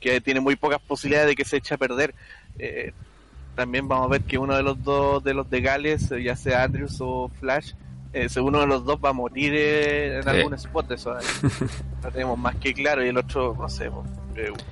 que 0.01 0.21
tiene 0.21 0.41
muy 0.41 0.55
pocas 0.57 0.81
posibilidades 0.81 1.31
de 1.31 1.35
que 1.37 1.45
se 1.45 1.57
eche 1.57 1.75
a 1.75 1.79
perder. 1.79 2.15
Eh, 2.59 2.93
también 3.57 3.89
vamos 3.89 4.07
a 4.07 4.11
ver 4.11 4.23
que 4.23 4.39
uno 4.39 4.55
de 4.55 4.63
los 4.63 4.83
dos 4.85 5.25
de 5.25 5.35
los 5.35 5.51
de 5.51 5.61
Gales, 5.63 6.13
eh, 6.13 6.23
ya 6.23 6.37
sea 6.37 6.63
Andrews 6.63 6.99
o 7.01 7.29
Flash, 7.41 7.73
eh, 8.13 8.29
uno 8.41 8.61
de 8.61 8.67
los 8.67 8.85
dos 8.85 8.99
va 9.05 9.11
a 9.11 9.13
morir 9.13 9.55
en 9.55 10.29
algún 10.29 10.55
spot, 10.55 10.93
eso 10.93 11.15
lo 12.03 12.11
tenemos 12.13 12.39
más 12.39 12.55
que 12.57 12.73
claro, 12.73 13.05
y 13.05 13.09
el 13.09 13.17
otro, 13.17 13.57
no 13.59 13.69
sé, 13.69 13.91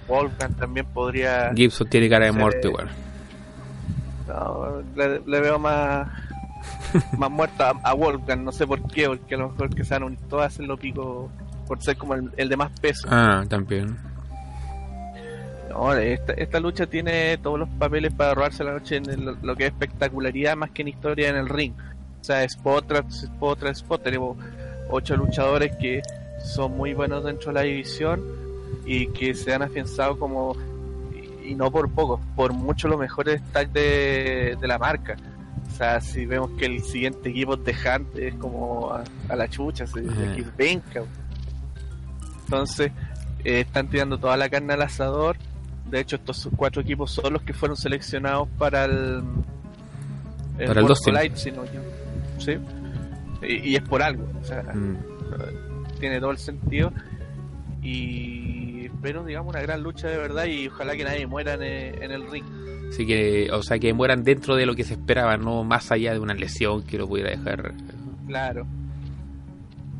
Wolfgang 0.06 0.54
también 0.56 0.86
podría... 0.86 1.52
Gibson 1.54 1.88
tiene 1.88 2.08
cara 2.08 2.26
de 2.26 2.32
muerte 2.32 2.68
igual. 2.68 2.88
No, 4.26 4.82
le 4.96 5.40
veo 5.40 5.58
más 5.58 6.08
más 7.18 7.30
muerta 7.30 7.72
a, 7.82 7.94
Wolfgang, 7.94 8.44
no 8.44 8.52
sé 8.52 8.66
por 8.66 8.82
qué, 8.88 9.06
porque 9.06 9.34
a 9.34 9.38
lo 9.38 9.50
mejor 9.50 9.74
que 9.74 9.84
se 9.84 9.94
han 9.94 10.02
unido 10.02 10.22
todas 10.28 10.58
en 10.58 10.66
lo 10.66 10.76
pico 10.76 11.30
por 11.66 11.82
ser 11.82 11.96
como 11.96 12.14
el, 12.14 12.48
de 12.48 12.56
más 12.56 12.70
peso. 12.80 13.08
Ah, 13.10 13.44
también. 13.48 13.96
No, 15.70 15.92
esta, 15.94 16.60
lucha 16.60 16.86
tiene 16.86 17.36
todos 17.38 17.58
los 17.58 17.68
papeles 17.68 18.12
para 18.12 18.34
robarse 18.34 18.62
la 18.62 18.72
noche 18.72 18.96
en 18.96 19.24
lo 19.42 19.56
que 19.56 19.66
es 19.66 19.72
espectacularidad 19.72 20.56
más 20.56 20.70
que 20.70 20.82
en 20.82 20.88
historia 20.88 21.28
en 21.28 21.36
el 21.36 21.48
ring. 21.48 21.72
O 22.20 22.24
sea, 22.24 22.44
spot 22.44 22.86
tras 22.86 23.24
spot 23.24 23.58
tras 23.58 23.78
spot. 23.78 24.02
Tenemos 24.02 24.36
ocho 24.88 25.16
luchadores 25.16 25.74
que 25.76 26.00
son 26.44 26.76
muy 26.76 26.94
buenos 26.94 27.24
dentro 27.24 27.48
de 27.48 27.54
la 27.54 27.62
división 27.62 28.22
y 28.86 29.08
que 29.08 29.34
se 29.34 29.52
han 29.52 29.62
afianzado 29.62 30.18
como, 30.18 30.54
y, 31.44 31.54
no 31.54 31.70
por 31.70 31.90
poco, 31.90 32.20
por 32.36 32.52
mucho 32.52 32.88
los 32.88 32.98
mejores 32.98 33.42
tags 33.52 33.72
de, 33.72 34.56
de 34.60 34.66
la 34.68 34.78
marca. 34.78 35.16
O 35.74 35.76
sea, 35.76 36.00
si 36.00 36.24
vemos 36.24 36.50
que 36.52 36.66
el 36.66 36.82
siguiente 36.82 37.30
equipo 37.30 37.56
de 37.56 37.72
Hunt 37.72 38.16
es 38.16 38.34
como 38.34 38.92
a, 38.92 39.34
la 39.34 39.48
chucha, 39.48 39.86
se 39.86 40.02
venga. 40.56 41.02
Entonces, 42.44 42.92
eh, 43.44 43.60
están 43.60 43.88
tirando 43.88 44.18
toda 44.18 44.36
la 44.36 44.48
carne 44.48 44.74
al 44.74 44.82
asador. 44.82 45.36
De 45.90 46.00
hecho, 46.00 46.16
estos 46.16 46.48
cuatro 46.56 46.82
equipos 46.82 47.10
son 47.10 47.32
los 47.32 47.42
que 47.42 47.52
fueron 47.52 47.76
seleccionados 47.76 48.48
para 48.56 48.84
el, 48.84 49.22
para 50.64 50.80
el 50.80 50.86
¿sí? 52.38 52.58
Y, 53.42 53.74
es 53.74 53.82
por 53.82 54.02
algo. 54.02 54.26
O 54.40 54.44
sea, 54.44 54.62
mm. 54.62 55.98
tiene 55.98 56.20
todo 56.20 56.30
el 56.30 56.38
sentido. 56.38 56.92
Y 57.82 58.73
espero, 59.04 59.22
digamos, 59.22 59.52
una 59.52 59.60
gran 59.60 59.82
lucha 59.82 60.08
de 60.08 60.16
verdad 60.16 60.46
y 60.46 60.68
ojalá 60.68 60.96
que 60.96 61.04
nadie 61.04 61.26
muera 61.26 61.54
en 61.54 62.10
el 62.10 62.30
ring. 62.30 62.44
Así 62.88 63.06
que, 63.06 63.50
o 63.52 63.62
sea, 63.62 63.78
que 63.78 63.92
mueran 63.92 64.24
dentro 64.24 64.56
de 64.56 64.64
lo 64.64 64.74
que 64.74 64.82
se 64.82 64.94
esperaba, 64.94 65.36
no 65.36 65.62
más 65.62 65.92
allá 65.92 66.14
de 66.14 66.20
una 66.20 66.32
lesión 66.32 66.82
que 66.84 66.96
lo 66.96 67.06
pudiera 67.06 67.28
dejar. 67.28 67.74
Claro. 68.26 68.66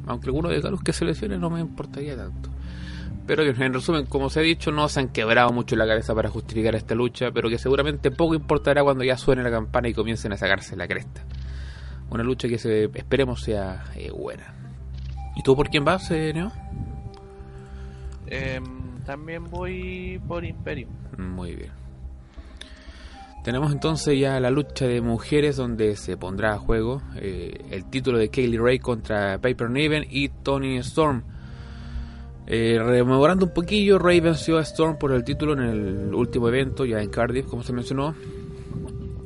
Aunque 0.06 0.28
alguno 0.28 0.48
de 0.48 0.58
los 0.70 0.82
que 0.82 0.94
se 0.94 1.04
lesione 1.04 1.36
no 1.36 1.50
me 1.50 1.60
importaría 1.60 2.16
tanto. 2.16 2.48
Pero 3.26 3.42
que 3.42 3.62
en 3.62 3.74
resumen, 3.74 4.06
como 4.06 4.30
se 4.30 4.40
ha 4.40 4.42
dicho, 4.42 4.72
no 4.72 4.88
se 4.88 5.00
han 5.00 5.08
quebrado 5.08 5.50
mucho 5.50 5.76
la 5.76 5.86
cabeza 5.86 6.14
para 6.14 6.30
justificar 6.30 6.74
esta 6.74 6.94
lucha, 6.94 7.30
pero 7.30 7.50
que 7.50 7.58
seguramente 7.58 8.10
poco 8.10 8.34
importará 8.34 8.82
cuando 8.82 9.04
ya 9.04 9.18
suene 9.18 9.42
la 9.42 9.50
campana 9.50 9.88
y 9.88 9.92
comiencen 9.92 10.32
a 10.32 10.38
sacarse 10.38 10.76
la 10.76 10.88
cresta. 10.88 11.26
Una 12.08 12.22
lucha 12.22 12.48
que 12.48 12.56
se, 12.56 12.84
esperemos 12.84 13.42
sea 13.42 13.84
eh, 13.96 14.10
buena. 14.10 14.54
¿Y 15.36 15.42
tú 15.42 15.54
por 15.54 15.68
quién 15.68 15.84
vas, 15.84 16.10
eh, 16.10 16.32
Neo? 16.32 16.52
Em, 18.26 18.83
también 19.04 19.50
voy 19.50 20.20
por 20.26 20.44
Imperio. 20.44 20.88
Muy 21.18 21.54
bien. 21.54 21.84
Tenemos 23.44 23.72
entonces 23.72 24.18
ya 24.18 24.40
la 24.40 24.50
lucha 24.50 24.86
de 24.86 25.02
mujeres 25.02 25.56
donde 25.56 25.96
se 25.96 26.16
pondrá 26.16 26.54
a 26.54 26.58
juego 26.58 27.02
eh, 27.16 27.52
el 27.70 27.84
título 27.90 28.16
de 28.16 28.30
Kaylee 28.30 28.58
Ray 28.58 28.78
contra 28.78 29.38
Piper 29.38 29.68
Niven 29.68 30.06
y 30.08 30.30
Tony 30.30 30.78
Storm. 30.78 31.22
Eh, 32.46 32.78
rememorando 32.78 33.46
un 33.46 33.52
poquillo, 33.52 33.98
Ray 33.98 34.20
venció 34.20 34.58
a 34.58 34.62
Storm 34.62 34.98
por 34.98 35.12
el 35.12 35.24
título 35.24 35.52
en 35.54 35.60
el 35.60 36.14
último 36.14 36.48
evento, 36.48 36.86
ya 36.86 37.00
en 37.00 37.10
Cardiff, 37.10 37.46
como 37.46 37.62
se 37.62 37.74
mencionó. 37.74 38.14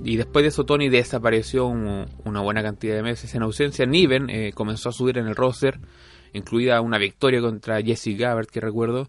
Y 0.05 0.17
después 0.17 0.43
de 0.43 0.49
eso, 0.49 0.65
Tony 0.65 0.89
desapareció 0.89 1.67
una 1.67 2.41
buena 2.41 2.63
cantidad 2.63 2.97
de 2.97 3.03
meses 3.03 3.35
en 3.35 3.43
ausencia. 3.43 3.87
Niven 3.87 4.31
eh, 4.31 4.53
comenzó 4.53 4.89
a 4.89 4.93
subir 4.93 5.19
en 5.19 5.27
el 5.27 5.37
roster, 5.37 5.79
incluida 6.33 6.81
una 6.81 6.99
victoria 6.99 7.41
contra 7.41 7.83
Jesse 7.83 8.17
Gabbard, 8.17 8.47
que 8.47 8.61
recuerdo. 8.61 9.09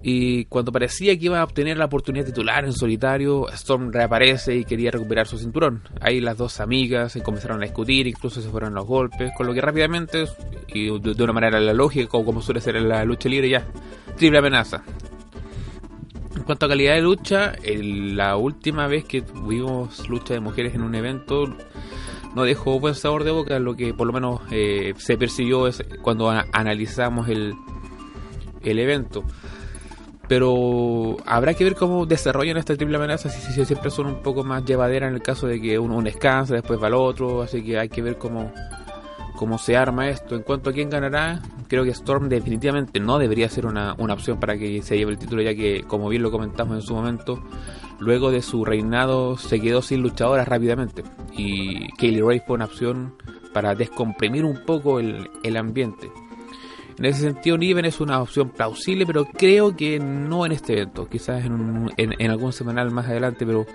Y 0.00 0.44
cuando 0.44 0.70
parecía 0.70 1.18
que 1.18 1.24
iba 1.24 1.40
a 1.40 1.44
obtener 1.44 1.76
la 1.76 1.86
oportunidad 1.86 2.24
titular 2.24 2.64
en 2.64 2.72
solitario, 2.72 3.48
Storm 3.48 3.90
reaparece 3.90 4.54
y 4.54 4.64
quería 4.64 4.92
recuperar 4.92 5.26
su 5.26 5.38
cinturón. 5.38 5.82
Ahí 6.00 6.20
las 6.20 6.38
dos 6.38 6.60
amigas 6.60 7.12
se 7.12 7.22
comenzaron 7.22 7.60
a 7.60 7.64
discutir, 7.64 8.06
incluso 8.06 8.40
se 8.40 8.48
fueron 8.48 8.74
los 8.74 8.86
golpes, 8.86 9.32
con 9.36 9.48
lo 9.48 9.54
que 9.54 9.60
rápidamente, 9.60 10.26
y 10.68 10.96
de 11.00 11.24
una 11.24 11.32
manera 11.32 11.58
la 11.58 11.72
lógica, 11.72 12.08
como 12.08 12.40
suele 12.42 12.60
ser 12.60 12.76
en 12.76 12.88
la 12.88 13.04
lucha 13.04 13.28
libre, 13.28 13.48
ya, 13.48 13.66
triple 14.16 14.38
amenaza. 14.38 14.84
En 16.36 16.44
cuanto 16.44 16.66
a 16.66 16.68
calidad 16.68 16.94
de 16.94 17.02
lucha, 17.02 17.54
la 17.64 18.36
última 18.36 18.86
vez 18.86 19.04
que 19.04 19.22
tuvimos 19.22 20.08
lucha 20.08 20.32
de 20.32 20.38
mujeres 20.40 20.76
en 20.76 20.82
un 20.82 20.94
evento 20.94 21.56
no 22.36 22.44
dejó 22.44 22.78
buen 22.78 22.94
sabor 22.94 23.24
de 23.24 23.32
boca, 23.32 23.58
lo 23.58 23.74
que 23.74 23.92
por 23.92 24.06
lo 24.06 24.12
menos 24.12 24.42
eh, 24.52 24.94
se 24.98 25.18
persiguió 25.18 25.66
es 25.66 25.82
cuando 26.02 26.30
analizamos 26.30 27.28
el, 27.28 27.54
el 28.62 28.78
evento 28.78 29.24
pero 30.28 31.16
habrá 31.24 31.54
que 31.54 31.64
ver 31.64 31.74
cómo 31.74 32.04
desarrollan 32.04 32.58
esta 32.58 32.76
triple 32.76 32.96
amenaza, 32.96 33.30
si, 33.30 33.40
si, 33.40 33.64
siempre 33.64 33.90
son 33.90 34.06
un 34.06 34.22
poco 34.22 34.44
más 34.44 34.64
llevaderas 34.64 35.08
en 35.08 35.14
el 35.14 35.22
caso 35.22 35.46
de 35.46 35.60
que 35.60 35.78
uno, 35.78 36.00
descansa, 36.02 36.54
después 36.54 36.80
va 36.80 36.88
al 36.88 36.94
otro, 36.94 37.42
así 37.42 37.62
que 37.62 37.78
hay 37.78 37.88
que 37.88 38.02
ver 38.02 38.18
cómo, 38.18 38.52
cómo 39.36 39.56
se 39.56 39.76
arma 39.76 40.10
esto. 40.10 40.36
En 40.36 40.42
cuanto 40.42 40.68
a 40.68 40.72
quién 40.74 40.90
ganará, 40.90 41.40
creo 41.66 41.82
que 41.82 41.90
Storm 41.90 42.28
definitivamente 42.28 43.00
no 43.00 43.18
debería 43.18 43.48
ser 43.48 43.64
una, 43.64 43.94
una 43.96 44.12
opción 44.12 44.38
para 44.38 44.58
que 44.58 44.82
se 44.82 44.98
lleve 44.98 45.12
el 45.12 45.18
título, 45.18 45.40
ya 45.40 45.54
que, 45.54 45.82
como 45.86 46.10
bien 46.10 46.22
lo 46.22 46.30
comentamos 46.30 46.76
en 46.76 46.82
su 46.82 46.94
momento, 46.94 47.42
luego 47.98 48.30
de 48.30 48.42
su 48.42 48.66
reinado 48.66 49.38
se 49.38 49.60
quedó 49.60 49.80
sin 49.80 50.02
luchadoras 50.02 50.46
rápidamente, 50.46 51.04
y 51.32 51.88
Kaylee 51.92 52.22
Ray 52.22 52.42
fue 52.46 52.56
una 52.56 52.66
opción 52.66 53.14
para 53.54 53.74
descomprimir 53.74 54.44
un 54.44 54.62
poco 54.66 55.00
el, 55.00 55.30
el 55.42 55.56
ambiente. 55.56 56.10
En 56.98 57.04
ese 57.04 57.20
sentido, 57.20 57.56
Niven 57.56 57.84
es 57.84 58.00
una 58.00 58.20
opción 58.20 58.50
plausible, 58.50 59.06
pero 59.06 59.24
creo 59.24 59.76
que 59.76 60.00
no 60.00 60.44
en 60.44 60.50
este 60.50 60.72
evento. 60.72 61.08
Quizás 61.08 61.44
en, 61.44 61.88
en, 61.96 62.30
algún 62.30 62.52
semanal 62.52 62.90
más 62.90 63.06
adelante, 63.06 63.46
pero 63.46 63.66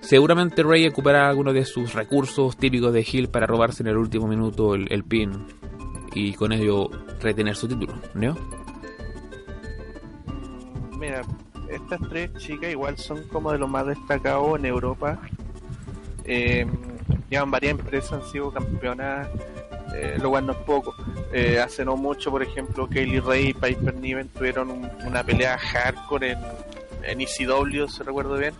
seguramente 0.00 0.62
Rey 0.62 0.86
ocupará 0.86 1.28
algunos 1.28 1.52
de 1.52 1.64
sus 1.64 1.94
recursos 1.94 2.56
típicos 2.56 2.92
de 2.92 3.04
Hill 3.10 3.28
para 3.28 3.46
robarse 3.46 3.82
en 3.82 3.88
el 3.88 3.96
último 3.96 4.28
minuto 4.28 4.76
el, 4.76 5.04
pin 5.04 5.46
y 6.14 6.34
con 6.34 6.52
ello 6.52 6.90
retener 7.20 7.56
su 7.56 7.66
título. 7.66 7.94
¿No? 8.14 8.36
Mira, 11.00 11.22
estas 11.68 12.00
tres 12.08 12.32
chicas 12.34 12.70
igual 12.70 12.96
son 12.98 13.26
como 13.32 13.50
de 13.50 13.58
lo 13.58 13.66
más 13.66 13.84
destacados 13.84 14.60
en 14.60 14.66
Europa. 14.66 15.20
Eh, 16.24 16.66
llevan 17.28 17.50
varias 17.50 17.72
empresas, 17.72 18.12
han 18.12 18.30
sido 18.30 18.52
campeonas 18.52 19.26
eh, 19.94 20.18
lo 20.20 20.30
cual 20.30 20.46
no 20.46 20.52
es 20.52 20.58
poco. 20.58 20.94
Eh, 21.32 21.58
hace 21.58 21.84
no 21.84 21.96
mucho, 21.96 22.30
por 22.30 22.42
ejemplo, 22.42 22.88
Kaylee 22.88 23.20
Ray 23.20 23.48
y 23.48 23.54
Piper 23.54 23.94
Niven 23.94 24.28
tuvieron 24.28 24.90
una 25.06 25.22
pelea 25.22 25.58
hardcore 25.58 26.32
en, 26.32 26.38
en 27.04 27.20
ECW, 27.20 27.88
si 27.88 28.02
recuerdo 28.02 28.36
bien, 28.36 28.54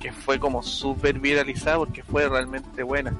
que 0.00 0.12
fue 0.12 0.38
como 0.38 0.62
súper 0.62 1.18
viralizada 1.18 1.78
porque 1.78 2.02
fue 2.02 2.28
realmente 2.28 2.82
buena. 2.82 3.16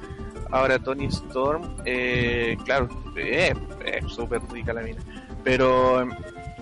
Ahora 0.51 0.79
Tony 0.79 1.05
Storm, 1.05 1.75
eh, 1.85 2.57
claro, 2.65 2.89
es 3.15 3.53
súper 4.07 4.41
rica 4.51 4.73
la 4.73 4.81
mina, 4.81 5.01
pero 5.43 6.07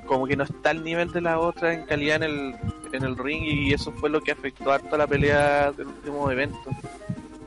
como 0.05 0.25
que 0.27 0.35
no 0.35 0.43
está 0.43 0.71
al 0.71 0.83
nivel 0.83 1.11
de 1.11 1.21
la 1.21 1.39
otra 1.39 1.73
en 1.73 1.85
calidad 1.85 2.17
en 2.17 2.23
el, 2.23 2.55
en 2.91 3.03
el 3.03 3.17
ring 3.17 3.43
y 3.43 3.73
eso 3.73 3.91
fue 3.93 4.09
lo 4.09 4.21
que 4.21 4.31
afectó 4.31 4.71
harto 4.71 4.97
la 4.97 5.07
pelea 5.07 5.71
del 5.71 5.87
último 5.87 6.29
evento. 6.31 6.69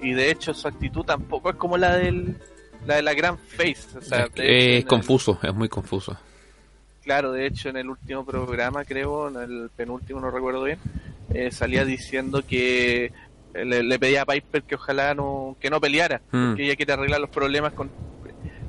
Y 0.00 0.12
de 0.14 0.30
hecho 0.30 0.54
su 0.54 0.66
actitud 0.66 1.04
tampoco 1.04 1.50
es 1.50 1.56
como 1.56 1.76
la 1.76 1.96
del 1.96 2.36
la 2.86 2.96
de 2.96 3.02
la 3.02 3.14
gran 3.14 3.38
face. 3.38 3.98
es, 4.36 4.84
confuso, 4.84 5.38
es 5.42 5.54
muy 5.54 5.68
confuso. 5.68 6.16
Claro, 7.02 7.32
de 7.32 7.46
hecho 7.46 7.68
en 7.68 7.76
el 7.76 7.88
último 7.88 8.24
programa, 8.24 8.84
creo, 8.84 9.28
en 9.28 9.36
el 9.36 9.70
penúltimo, 9.74 10.20
no 10.20 10.30
recuerdo 10.30 10.64
bien, 10.64 10.78
eh, 11.32 11.50
salía 11.50 11.84
diciendo 11.84 12.42
que 12.46 13.12
le, 13.54 13.98
pedía 13.98 14.22
a 14.22 14.26
Piper 14.26 14.62
que 14.62 14.74
ojalá 14.74 15.14
no, 15.14 15.56
que 15.60 15.70
no 15.70 15.80
peleara, 15.80 16.20
mm. 16.30 16.54
que 16.54 16.64
ella 16.64 16.76
quiere 16.76 16.92
arreglar 16.92 17.20
los 17.20 17.30
problemas 17.30 17.72
con, 17.72 17.90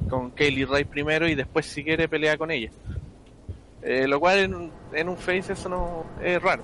con 0.10 0.32
Kaylee 0.32 0.66
Ray 0.66 0.86
primero 0.86 1.28
y 1.28 1.36
después 1.36 1.66
si 1.66 1.84
quiere 1.84 2.08
pelear 2.08 2.38
con 2.38 2.52
ella. 2.52 2.70
Eh, 3.84 4.08
lo 4.08 4.20
cual 4.20 4.38
en, 4.40 4.72
en 4.94 5.10
un 5.10 5.18
face 5.18 5.54
eso 5.54 5.70
no 5.70 6.06
es 6.24 6.42
raro. 6.42 6.64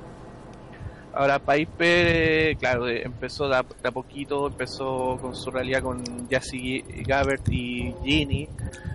Ahora 1.17 1.39
Piper, 1.39 2.55
claro, 2.57 2.87
empezó 2.87 3.49
de 3.49 3.55
a, 3.57 3.63
poquito, 3.63 4.45
empezó 4.45 5.17
con 5.19 5.35
su 5.35 5.49
realidad 5.49 5.81
con 5.81 6.29
Jassy 6.29 6.83
Gabbert 7.07 7.49
y 7.49 7.91
Ginny, 8.03 8.47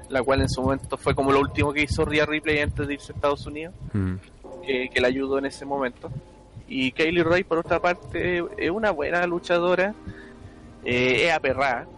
la 0.09 0.23
cual 0.23 0.43
en 0.43 0.49
su 0.49 0.63
momento 0.63 0.97
fue 0.97 1.17
como 1.17 1.33
lo 1.33 1.41
último 1.41 1.73
que 1.73 1.83
hizo 1.83 2.05
Rhea 2.05 2.25
Ripley 2.25 2.61
antes 2.61 2.87
de 2.87 2.95
irse 2.95 3.11
a 3.11 3.17
Estados 3.17 3.45
Unidos, 3.45 3.75
mm. 3.93 4.15
que, 4.65 4.89
que, 4.95 5.01
la 5.01 5.09
ayudó 5.09 5.39
en 5.39 5.47
ese 5.47 5.65
momento. 5.65 6.13
Y 6.69 6.93
Kaylee 6.93 7.25
Ray, 7.25 7.43
por 7.43 7.59
otra 7.59 7.81
parte, 7.81 8.45
es 8.57 8.71
una 8.71 8.93
buena 8.93 9.27
luchadora, 9.27 9.93
eh, 10.85 11.27
es 11.27 11.33
aperrada, 11.33 11.89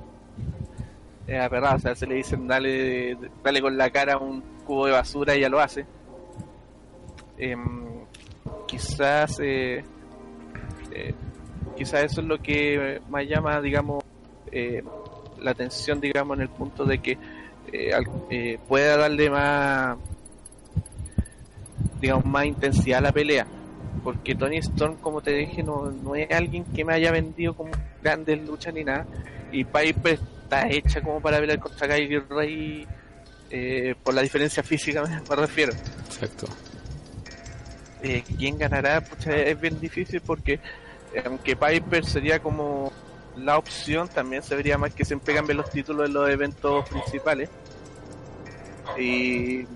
es 1.26 1.38
aperrada, 1.38 1.74
o 1.74 1.80
sea, 1.80 1.94
se 1.94 2.06
le 2.06 2.14
dicen 2.14 2.48
dale, 2.48 3.18
dale 3.42 3.60
con 3.60 3.76
la 3.76 3.90
cara 3.90 4.16
un 4.16 4.40
cubo 4.64 4.86
de 4.86 4.92
basura 4.92 5.34
y 5.34 5.40
ella 5.40 5.50
lo 5.50 5.60
hace. 5.60 5.84
Em, 7.36 8.06
quizás... 8.66 9.38
Eh, 9.42 9.84
eh, 10.94 11.14
quizás 11.76 12.04
eso 12.04 12.20
es 12.20 12.26
lo 12.26 12.38
que 12.38 13.00
más 13.08 13.26
llama, 13.26 13.60
digamos, 13.60 14.04
eh, 14.52 14.82
la 15.40 15.50
atención, 15.50 16.00
digamos, 16.00 16.36
en 16.36 16.42
el 16.42 16.48
punto 16.48 16.84
de 16.84 16.98
que 16.98 17.18
eh, 17.72 18.58
pueda 18.68 18.96
darle 18.96 19.28
más, 19.28 19.98
digamos, 22.00 22.24
más 22.24 22.46
intensidad 22.46 22.98
a 22.98 23.02
la 23.02 23.12
pelea. 23.12 23.46
Porque 24.04 24.34
Tony 24.34 24.58
Storm, 24.58 24.96
como 24.96 25.20
te 25.20 25.32
dije, 25.32 25.62
no, 25.62 25.90
no 25.90 26.14
es 26.14 26.30
alguien 26.30 26.64
que 26.64 26.84
me 26.84 26.94
haya 26.94 27.10
vendido 27.10 27.54
como 27.54 27.70
grandes 28.02 28.40
luchas 28.46 28.72
ni 28.72 28.84
nada. 28.84 29.06
Y 29.50 29.64
Piper 29.64 30.18
está 30.42 30.68
hecha 30.68 31.00
como 31.00 31.20
para 31.20 31.38
pelear 31.38 31.58
contra 31.58 31.88
Kylie 31.88 32.22
Ray 32.28 32.86
por 34.02 34.14
la 34.14 34.22
diferencia 34.22 34.62
física, 34.62 35.02
me 35.30 35.36
refiero. 35.36 35.72
Exacto. 36.06 36.46
¿Quién 38.36 38.58
ganará? 38.58 39.02
es 39.26 39.60
bien 39.60 39.80
difícil 39.80 40.20
porque 40.20 40.60
aunque 41.24 41.56
Piper 41.56 42.04
sería 42.04 42.40
como 42.40 42.92
la 43.36 43.58
opción, 43.58 44.08
también 44.08 44.42
se 44.42 44.54
vería 44.54 44.78
más 44.78 44.94
que 44.94 45.04
siempre 45.04 45.34
cambien 45.34 45.58
los 45.58 45.70
títulos 45.70 46.06
en 46.06 46.14
los 46.14 46.28
eventos 46.30 46.88
principales. 46.88 47.50
Y, 48.98 49.66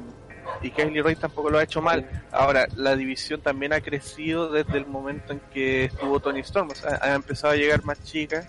y 0.62 0.70
Kaylee 0.70 1.03
Ray 1.03 1.16
tampoco 1.16 1.51
lo 1.51 1.59
ha 1.59 1.62
hecho 1.62 1.83
mal. 1.83 2.09
Ahora, 2.31 2.68
la 2.77 2.94
división 2.94 3.40
también 3.40 3.72
ha 3.72 3.81
crecido 3.81 4.51
desde 4.51 4.79
el 4.79 4.87
momento 4.87 5.33
en 5.33 5.40
que 5.53 5.85
estuvo 5.87 6.20
Tony 6.20 6.40
Storm. 6.40 6.70
O 6.70 6.74
sea, 6.74 6.98
ha 7.03 7.14
empezado 7.14 7.53
a 7.53 7.57
llegar 7.57 7.85
más 7.85 8.03
chicas 8.05 8.46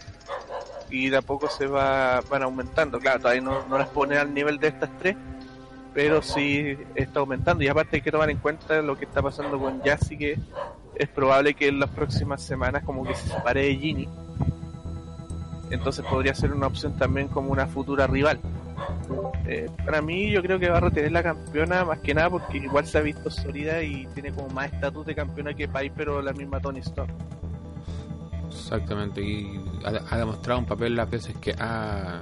y 0.89 1.09
de 1.09 1.17
a 1.17 1.21
poco 1.21 1.49
se 1.49 1.67
va, 1.67 2.21
van 2.29 2.43
aumentando. 2.43 2.99
Claro, 2.99 3.19
todavía 3.19 3.41
no, 3.41 3.67
no 3.67 3.77
las 3.77 3.89
pone 3.89 4.17
al 4.17 4.33
nivel 4.33 4.59
de 4.59 4.67
estas 4.67 4.89
tres, 4.99 5.15
pero 5.93 6.21
sí 6.21 6.77
está 6.95 7.19
aumentando. 7.19 7.63
Y 7.63 7.67
aparte 7.67 7.97
hay 7.97 8.01
que 8.01 8.11
tomar 8.11 8.29
en 8.29 8.37
cuenta 8.37 8.81
lo 8.81 8.97
que 8.97 9.05
está 9.05 9.21
pasando 9.21 9.59
con 9.59 9.81
Jassy, 9.81 10.17
que 10.17 10.39
es 10.99 11.07
probable 11.07 11.53
que 11.53 11.69
en 11.69 11.79
las 11.79 11.89
próximas 11.89 12.43
semanas 12.43 12.83
como 12.83 13.05
que 13.05 13.15
se 13.15 13.29
separe 13.29 13.63
de 13.63 13.75
Ginny. 13.77 14.09
Entonces 15.71 16.05
podría 16.05 16.35
ser 16.35 16.51
una 16.51 16.67
opción 16.67 16.95
también 16.97 17.29
como 17.29 17.51
una 17.51 17.67
futura 17.67 18.05
rival. 18.05 18.39
Eh, 19.47 19.69
para 19.85 20.01
mí 20.01 20.29
yo 20.29 20.41
creo 20.41 20.59
que 20.59 20.69
va 20.69 20.77
a 20.77 20.81
retener 20.81 21.13
la 21.13 21.23
campeona 21.23 21.85
más 21.85 21.99
que 21.99 22.13
nada 22.13 22.29
porque 22.29 22.57
igual 22.57 22.85
se 22.85 22.97
ha 22.97 23.01
visto 23.01 23.31
sólida 23.31 23.81
y 23.81 24.07
tiene 24.07 24.31
como 24.31 24.49
más 24.49 24.73
estatus 24.73 25.05
de 25.05 25.15
campeona 25.15 25.53
que 25.53 25.67
Piper 25.69 26.09
o 26.09 26.21
la 26.21 26.33
misma 26.33 26.59
Tony 26.59 26.79
Storm. 26.79 27.11
Exactamente, 28.47 29.21
y 29.21 29.63
ha, 29.85 30.17
demostrado 30.17 30.59
un 30.59 30.65
papel 30.65 30.95
las 30.95 31.09
veces 31.09 31.35
que 31.37 31.53
ha, 31.59 32.21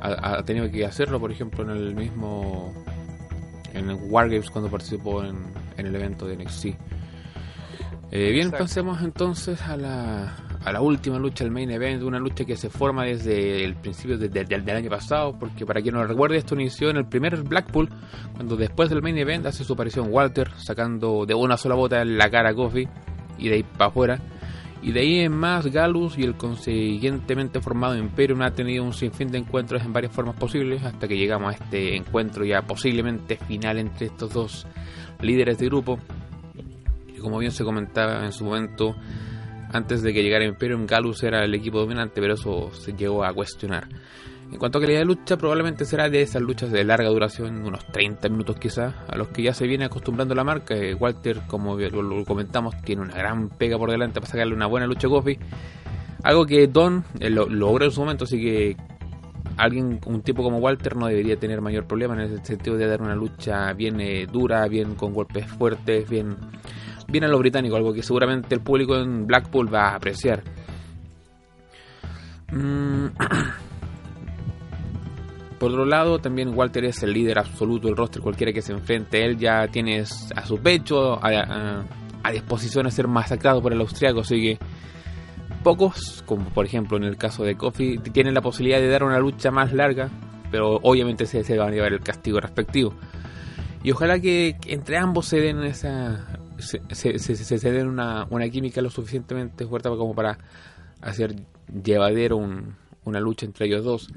ha, 0.00 0.42
tenido 0.44 0.70
que 0.70 0.84
hacerlo, 0.84 1.18
por 1.18 1.32
ejemplo 1.32 1.64
en 1.64 1.70
el 1.70 1.94
mismo 1.94 2.72
en 3.72 3.90
el 3.90 3.96
Wargames 3.96 4.50
cuando 4.50 4.70
participó 4.70 5.24
en, 5.24 5.36
en 5.76 5.86
el 5.86 5.94
evento 5.94 6.26
de 6.26 6.36
NXT 6.36 6.66
eh, 8.12 8.32
bien, 8.32 8.50
pasemos 8.50 9.02
entonces 9.02 9.62
a 9.62 9.76
la, 9.76 10.36
a 10.64 10.72
la 10.72 10.80
última 10.80 11.18
lucha, 11.18 11.44
el 11.44 11.50
main 11.50 11.70
event, 11.70 12.02
una 12.02 12.18
lucha 12.18 12.44
que 12.44 12.56
se 12.56 12.68
forma 12.68 13.04
desde 13.04 13.64
el 13.64 13.76
principio 13.76 14.18
del 14.18 14.76
año 14.76 14.90
pasado, 14.90 15.38
porque 15.38 15.64
para 15.64 15.80
quien 15.80 15.94
no 15.94 16.02
lo 16.02 16.08
recuerde, 16.08 16.36
esto 16.36 16.54
inició 16.54 16.90
en 16.90 16.96
el 16.96 17.06
primer 17.06 17.42
Blackpool, 17.42 17.88
cuando 18.34 18.56
después 18.56 18.90
del 18.90 19.00
main 19.00 19.16
event 19.16 19.46
hace 19.46 19.62
su 19.62 19.74
aparición 19.74 20.08
Walter, 20.10 20.50
sacando 20.56 21.24
de 21.24 21.34
una 21.34 21.56
sola 21.56 21.76
bota 21.76 22.02
en 22.02 22.18
la 22.18 22.28
cara 22.30 22.50
a 22.50 22.54
Coffee 22.54 22.88
y 23.38 23.48
de 23.48 23.54
ahí 23.54 23.62
para 23.62 23.86
afuera. 23.86 24.20
Y 24.82 24.92
de 24.92 25.00
ahí 25.00 25.20
en 25.20 25.32
más, 25.32 25.66
Galus 25.66 26.16
y 26.18 26.22
el 26.22 26.36
consiguientemente 26.36 27.60
formado 27.60 27.96
Imperium 27.96 28.40
ha 28.42 28.50
tenido 28.50 28.82
un 28.82 28.94
sinfín 28.94 29.30
de 29.30 29.38
encuentros 29.38 29.84
en 29.84 29.92
varias 29.92 30.12
formas 30.12 30.36
posibles, 30.36 30.82
hasta 30.82 31.06
que 31.06 31.16
llegamos 31.16 31.52
a 31.52 31.58
este 31.62 31.96
encuentro 31.96 32.44
ya 32.44 32.62
posiblemente 32.62 33.36
final 33.36 33.78
entre 33.78 34.06
estos 34.06 34.32
dos 34.32 34.66
líderes 35.20 35.58
de 35.58 35.66
grupo 35.66 35.98
como 37.20 37.38
bien 37.38 37.52
se 37.52 37.64
comentaba 37.64 38.24
en 38.24 38.32
su 38.32 38.44
momento, 38.44 38.96
antes 39.72 40.02
de 40.02 40.12
que 40.12 40.22
llegara 40.22 40.44
Imperium, 40.44 40.86
Galus 40.86 41.22
era 41.22 41.44
el 41.44 41.54
equipo 41.54 41.78
dominante, 41.78 42.20
pero 42.20 42.34
eso 42.34 42.70
se 42.72 42.92
llegó 42.92 43.24
a 43.24 43.32
cuestionar. 43.32 43.88
En 44.50 44.58
cuanto 44.58 44.78
a 44.78 44.80
calidad 44.80 45.00
de 45.00 45.04
lucha, 45.04 45.36
probablemente 45.36 45.84
será 45.84 46.08
de 46.08 46.22
esas 46.22 46.42
luchas 46.42 46.72
de 46.72 46.82
larga 46.82 47.08
duración, 47.08 47.64
unos 47.64 47.86
30 47.86 48.28
minutos 48.28 48.56
quizás, 48.56 48.94
a 49.06 49.16
los 49.16 49.28
que 49.28 49.44
ya 49.44 49.54
se 49.54 49.64
viene 49.66 49.84
acostumbrando 49.84 50.34
la 50.34 50.42
marca. 50.42 50.74
Eh, 50.74 50.94
Walter, 50.94 51.42
como 51.46 51.78
lo 51.78 52.24
comentamos, 52.24 52.74
tiene 52.82 53.02
una 53.02 53.14
gran 53.14 53.48
pega 53.50 53.78
por 53.78 53.92
delante 53.92 54.20
para 54.20 54.32
sacarle 54.32 54.54
una 54.54 54.66
buena 54.66 54.88
lucha 54.88 55.06
a. 55.06 55.38
Algo 56.24 56.46
que 56.46 56.66
Don 56.66 57.04
eh, 57.20 57.30
lo, 57.30 57.48
logró 57.48 57.84
en 57.84 57.92
su 57.92 58.00
momento, 58.00 58.24
así 58.24 58.40
que 58.40 58.76
alguien, 59.56 60.00
un 60.06 60.22
tipo 60.22 60.42
como 60.42 60.58
Walter, 60.58 60.96
no 60.96 61.06
debería 61.06 61.38
tener 61.38 61.60
mayor 61.60 61.86
problema 61.86 62.14
en 62.14 62.20
el 62.20 62.44
sentido 62.44 62.76
de 62.76 62.88
dar 62.88 63.02
una 63.02 63.14
lucha 63.14 63.72
bien 63.72 64.00
eh, 64.00 64.26
dura, 64.26 64.66
bien 64.66 64.96
con 64.96 65.14
golpes 65.14 65.46
fuertes, 65.46 66.10
bien 66.10 66.36
viene 67.10 67.26
a 67.26 67.30
lo 67.30 67.38
británico, 67.38 67.76
algo 67.76 67.92
que 67.92 68.02
seguramente 68.02 68.54
el 68.54 68.60
público 68.60 68.96
en 68.96 69.26
Blackpool 69.26 69.72
va 69.72 69.90
a 69.90 69.96
apreciar. 69.96 70.42
Mm. 72.52 73.06
Por 75.58 75.72
otro 75.72 75.84
lado, 75.84 76.18
también 76.18 76.56
Walter 76.56 76.86
es 76.86 77.02
el 77.02 77.12
líder 77.12 77.38
absoluto 77.38 77.86
del 77.86 77.96
roster, 77.96 78.22
cualquiera 78.22 78.50
que 78.50 78.62
se 78.62 78.72
enfrente, 78.72 79.22
él 79.22 79.36
ya 79.36 79.68
tiene 79.68 80.00
a 80.00 80.46
su 80.46 80.56
pecho, 80.56 81.22
a, 81.22 81.84
disposición 82.32 82.86
de 82.86 82.90
ser 82.90 83.06
masacrado 83.08 83.60
por 83.60 83.74
el 83.74 83.80
austriaco, 83.82 84.20
así 84.20 84.40
que 84.40 84.58
pocos, 85.62 86.24
como 86.24 86.46
por 86.46 86.64
ejemplo 86.64 86.96
en 86.96 87.04
el 87.04 87.18
caso 87.18 87.44
de 87.44 87.56
Kofi, 87.56 87.98
tienen 87.98 88.32
la 88.32 88.40
posibilidad 88.40 88.80
de 88.80 88.88
dar 88.88 89.04
una 89.04 89.18
lucha 89.18 89.50
más 89.50 89.74
larga, 89.74 90.08
pero 90.50 90.76
obviamente 90.82 91.26
se, 91.26 91.44
se 91.44 91.58
va 91.58 91.66
a 91.66 91.70
llevar 91.70 91.92
el 91.92 92.00
castigo 92.00 92.40
respectivo. 92.40 92.94
Y 93.82 93.90
ojalá 93.90 94.18
que 94.18 94.56
entre 94.66 94.96
ambos 94.96 95.26
se 95.26 95.40
den 95.40 95.62
esa 95.64 96.39
se, 96.60 97.18
se, 97.18 97.70
den 97.70 97.88
una, 97.88 98.26
una, 98.30 98.48
química 98.48 98.80
lo 98.80 98.90
suficientemente 98.90 99.66
fuerte 99.66 99.88
como 99.88 100.14
para 100.14 100.38
hacer 101.00 101.34
llevadero 101.82 102.36
una 103.04 103.20
lucha 103.20 103.46
entre 103.46 103.66
ellos 103.66 103.84
dos. 103.84 104.08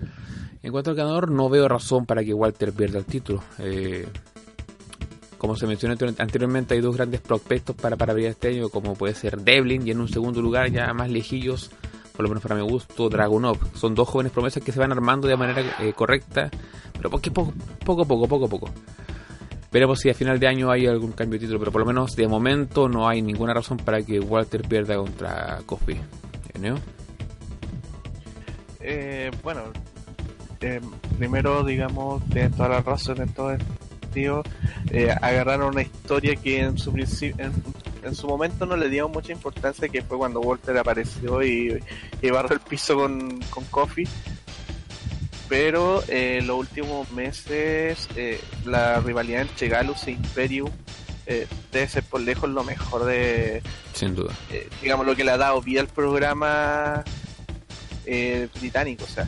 En 0.62 0.71
cuanto 0.71 0.91
al 0.91 0.95
ganador, 0.95 1.29
no 1.29 1.49
veo 1.49 1.67
razón 1.67 2.06
para 2.06 2.23
que 2.23 2.34
Walter 2.34 2.71
pierda 2.71 2.99
el 2.99 3.06
título. 3.06 3.43
Eh, 3.60 4.08
como 5.38 5.58
se 5.58 5.67
mencionó 5.67 5.93
anteriormente, 6.19 6.73
hay 6.73 6.79
dos 6.79 6.95
grandes 6.95 7.19
prospectos 7.19 7.75
para, 7.75 7.97
para 7.97 8.13
abrir 8.13 8.27
este 8.27 8.47
año, 8.47 8.69
como 8.69 8.93
puede 8.93 9.13
ser 9.13 9.41
Devlin 9.41 9.86
y 9.86 9.91
en 9.91 9.99
un 9.99 10.08
segundo 10.08 10.41
lugar, 10.41 10.71
ya 10.71 10.93
más 10.93 11.10
lejillos, 11.10 11.69
por 12.15 12.23
lo 12.23 12.29
menos 12.29 12.41
para 12.41 12.56
mi 12.56 12.62
gusto, 12.62 13.10
Dragunov. 13.10 13.58
Son 13.75 13.93
dos 13.93 14.08
jóvenes 14.08 14.32
promesas 14.32 14.63
que 14.63 14.71
se 14.71 14.79
van 14.79 14.93
armando 14.93 15.27
de 15.27 15.36
manera 15.36 15.62
eh, 15.82 15.91
correcta, 15.91 16.49
pero 16.95 17.10
poco, 17.10 17.29
poco, 17.34 17.53
poco, 17.84 18.06
poco, 18.06 18.27
poco, 18.27 18.47
poco. 18.47 18.69
Veremos 19.73 19.99
si 19.99 20.09
a 20.12 20.13
final 20.13 20.39
de 20.39 20.47
año 20.47 20.69
hay 20.69 20.86
algún 20.86 21.13
cambio 21.13 21.39
de 21.39 21.47
título, 21.47 21.57
pero 21.57 21.71
por 21.71 21.81
lo 21.81 21.88
menos 21.88 22.15
de 22.15 22.27
momento 22.27 22.88
no 22.88 23.09
hay 23.09 23.23
ninguna 23.23 23.55
razón 23.55 23.77
para 23.77 24.03
que 24.03 24.19
Walter 24.19 24.62
pierda 24.62 24.95
contra 24.97 25.62
Kofi. 25.65 25.95
¿No? 26.62 26.75
Eh, 28.79 29.31
bueno, 29.41 29.63
eh, 30.62 30.79
primero, 31.17 31.63
digamos, 31.63 32.29
de 32.29 32.51
toda 32.51 32.69
la 32.69 32.81
razón 32.81 33.19
en 33.21 33.33
todo 33.33 33.57
sentido, 34.01 34.43
eh, 34.91 35.09
agarraron 35.09 35.69
una 35.69 35.81
historia 35.81 36.36
que 36.36 36.59
en 36.59 36.77
su 36.77 36.91
en, 36.91 38.15
su 38.15 38.27
momento 38.27 38.67
no 38.67 38.77
le 38.77 38.89
dieron 38.89 39.12
mucha 39.12 39.31
importancia, 39.31 39.89
que 39.89 40.03
fue 40.03 40.19
cuando 40.19 40.39
Walter 40.39 40.77
apareció 40.77 41.41
y, 41.41 41.81
y 42.21 42.29
barró 42.29 42.53
el 42.53 42.59
piso 42.59 42.95
con, 42.95 43.39
con 43.49 43.63
Kofi. 43.65 44.03
Pero 45.49 46.03
eh, 46.08 46.38
en 46.39 46.47
los 46.47 46.58
últimos 46.58 47.12
meses, 47.12 48.08
eh, 48.15 48.39
la 48.65 48.99
rivalidad 49.01 49.41
entre 49.41 49.67
Galus 49.67 50.08
e 50.08 50.12
Imperium 50.12 50.69
eh, 51.25 51.47
debe 51.71 51.88
ser 51.88 52.03
por 52.03 52.21
lejos 52.21 52.49
lo 52.49 52.63
mejor 52.63 53.06
de. 53.06 53.62
Sin 53.93 54.15
duda. 54.15 54.34
digamos, 54.82 55.06
lo 55.06 55.15
que 55.15 55.23
le 55.23 55.32
ha 55.32 55.38
dado 55.38 55.62
vida 55.62 55.82
al 55.82 55.88
programa 55.88 57.03
británico. 58.60 59.03
O 59.06 59.08
sea, 59.08 59.27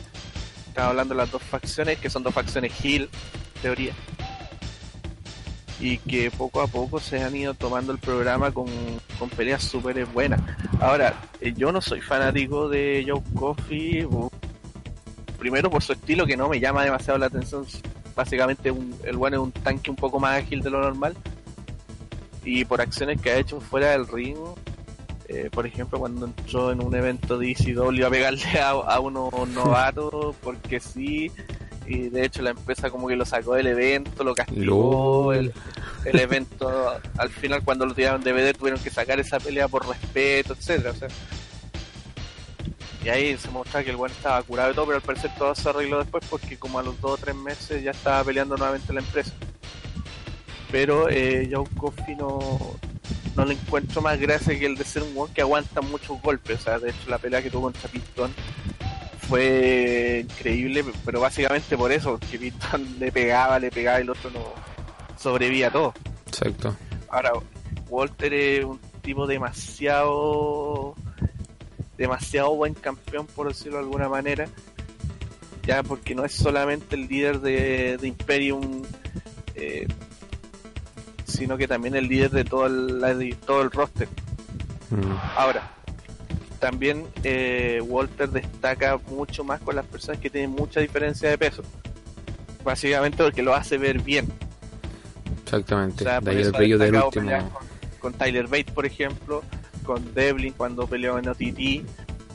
estamos 0.66 0.90
hablando 0.90 1.14
de 1.14 1.18
las 1.18 1.30
dos 1.30 1.42
facciones, 1.42 1.98
que 1.98 2.10
son 2.10 2.22
dos 2.22 2.34
facciones 2.34 2.72
Hill, 2.84 3.08
teoría 3.62 3.94
y 5.80 5.98
que 5.98 6.30
poco 6.30 6.60
a 6.62 6.66
poco 6.66 7.00
se 7.00 7.22
han 7.22 7.36
ido 7.36 7.54
tomando 7.54 7.92
el 7.92 7.98
programa 7.98 8.50
con, 8.50 8.66
con 9.18 9.28
peleas 9.28 9.62
súper 9.62 10.04
buenas. 10.06 10.40
Ahora, 10.80 11.14
eh, 11.40 11.52
yo 11.56 11.72
no 11.72 11.80
soy 11.80 12.00
fanático 12.00 12.68
de 12.68 13.04
Joe 13.06 13.22
Coffey, 13.34 14.06
primero 15.46 15.70
por 15.70 15.80
su 15.80 15.92
estilo 15.92 16.26
que 16.26 16.36
no 16.36 16.48
me 16.48 16.58
llama 16.58 16.82
demasiado 16.82 17.20
la 17.20 17.26
atención, 17.26 17.64
básicamente 18.16 18.74
el 19.04 19.16
bueno 19.16 19.36
es 19.36 19.42
un 19.44 19.52
tanque 19.52 19.90
un 19.90 19.96
poco 19.96 20.18
más 20.18 20.42
ágil 20.42 20.60
de 20.60 20.70
lo 20.70 20.80
normal, 20.80 21.14
y 22.44 22.64
por 22.64 22.80
acciones 22.80 23.22
que 23.22 23.30
ha 23.30 23.36
hecho 23.36 23.60
fuera 23.60 23.92
del 23.92 24.08
ring, 24.08 24.36
eh, 25.28 25.48
por 25.52 25.64
ejemplo, 25.64 26.00
cuando 26.00 26.26
entró 26.26 26.72
en 26.72 26.82
un 26.82 26.92
evento 26.96 27.38
de 27.38 27.52
ECW 27.52 28.06
a 28.06 28.10
pegarle 28.10 28.58
a, 28.60 28.70
a 28.70 28.98
unos 28.98 29.48
novatos, 29.50 30.34
porque 30.42 30.80
sí, 30.80 31.30
y 31.86 32.08
de 32.08 32.24
hecho 32.24 32.42
la 32.42 32.50
empresa 32.50 32.90
como 32.90 33.06
que 33.06 33.14
lo 33.14 33.24
sacó 33.24 33.54
del 33.54 33.68
evento, 33.68 34.24
lo 34.24 34.34
castigó, 34.34 35.32
el, 35.32 35.52
el, 36.06 36.18
evento 36.18 36.68
al 37.18 37.30
final 37.30 37.62
cuando 37.62 37.86
lo 37.86 37.94
tiraron 37.94 38.20
de 38.20 38.32
DVD 38.32 38.52
tuvieron 38.52 38.80
que 38.80 38.90
sacar 38.90 39.20
esa 39.20 39.38
pelea 39.38 39.68
por 39.68 39.86
respeto, 39.86 40.54
etcétera, 40.54 40.92
y 43.06 43.08
ahí 43.08 43.36
se 43.36 43.52
mostraba 43.52 43.84
que 43.84 43.90
el 43.90 43.96
buen 43.96 44.10
estaba 44.10 44.42
curado 44.42 44.72
y 44.72 44.74
todo, 44.74 44.86
pero 44.86 44.96
al 44.96 45.02
parecer 45.02 45.30
todo 45.38 45.54
se 45.54 45.68
arregló 45.68 46.00
después 46.00 46.24
porque 46.28 46.56
como 46.56 46.80
a 46.80 46.82
los 46.82 47.00
dos 47.00 47.12
o 47.12 47.16
tres 47.16 47.36
meses 47.36 47.80
ya 47.80 47.92
estaba 47.92 48.24
peleando 48.24 48.56
nuevamente 48.56 48.92
la 48.92 48.98
empresa. 48.98 49.32
Pero 50.72 51.08
eh, 51.08 51.48
Joe 51.48 51.68
Coffey 51.78 52.16
no, 52.16 52.58
no 53.36 53.44
le 53.44 53.54
encuentro 53.54 54.02
más 54.02 54.18
gracia 54.18 54.58
que 54.58 54.66
el 54.66 54.74
de 54.74 54.82
ser 54.82 55.04
un 55.04 55.14
buen 55.14 55.32
que 55.32 55.40
aguanta 55.40 55.80
muchos 55.82 56.20
golpes. 56.20 56.58
O 56.58 56.62
sea, 56.64 56.80
de 56.80 56.90
hecho 56.90 57.08
la 57.08 57.18
pelea 57.18 57.40
que 57.40 57.48
tuvo 57.48 57.62
contra 57.62 57.88
Pistón 57.88 58.34
fue 59.28 60.26
increíble, 60.28 60.84
pero 61.04 61.20
básicamente 61.20 61.76
por 61.76 61.92
eso, 61.92 62.18
que 62.28 62.40
Piston 62.40 62.96
le 62.98 63.12
pegaba, 63.12 63.60
le 63.60 63.70
pegaba 63.70 64.00
y 64.00 64.02
el 64.02 64.10
otro 64.10 64.30
no 64.30 64.40
sobrevivía 65.16 65.70
todo. 65.70 65.94
Exacto. 66.26 66.74
Ahora, 67.08 67.34
Walter 67.88 68.34
es 68.34 68.64
un 68.64 68.80
tipo 69.00 69.28
demasiado 69.28 70.96
demasiado 71.96 72.54
buen 72.54 72.74
campeón 72.74 73.26
por 73.26 73.48
decirlo 73.48 73.78
de 73.78 73.84
alguna 73.84 74.08
manera 74.08 74.48
ya 75.64 75.82
porque 75.82 76.14
no 76.14 76.24
es 76.24 76.32
solamente 76.32 76.94
el 76.94 77.08
líder 77.08 77.40
de, 77.40 77.98
Imperium 78.02 78.82
eh, 79.54 79.86
sino 81.24 81.56
que 81.56 81.66
también 81.66 81.96
el 81.96 82.08
líder 82.08 82.30
de 82.30 82.44
todo 82.44 82.66
el, 82.66 83.36
todo 83.44 83.62
el 83.62 83.70
roster 83.70 84.08
mm. 84.90 85.12
ahora 85.36 85.76
también 86.58 87.06
eh, 87.22 87.80
Walter 87.86 88.28
destaca 88.30 88.98
mucho 89.08 89.44
más 89.44 89.60
con 89.60 89.76
las 89.76 89.86
personas 89.86 90.20
que 90.20 90.30
tienen 90.30 90.50
mucha 90.50 90.80
diferencia 90.80 91.28
de 91.28 91.38
peso. 91.38 91.62
Básicamente 92.64 93.22
porque 93.22 93.42
lo 93.42 93.54
hace 93.54 93.78
ver 93.78 94.00
bien. 94.00 94.26
Exactamente. 95.44 96.04
de 96.04 96.30
ahí 96.30 96.42
el 96.42 96.52
brillo 96.52 96.78
del 96.78 96.96
último. 96.96 97.30
Con, 98.00 98.12
Tyler 98.14 98.46
Bates, 98.46 98.72
por 98.72 98.86
ejemplo, 98.86 99.42
con 99.86 100.14
Devlin 100.14 100.52
cuando 100.52 100.86
peleó 100.86 101.18
en 101.18 101.28
OTT. 101.28 101.86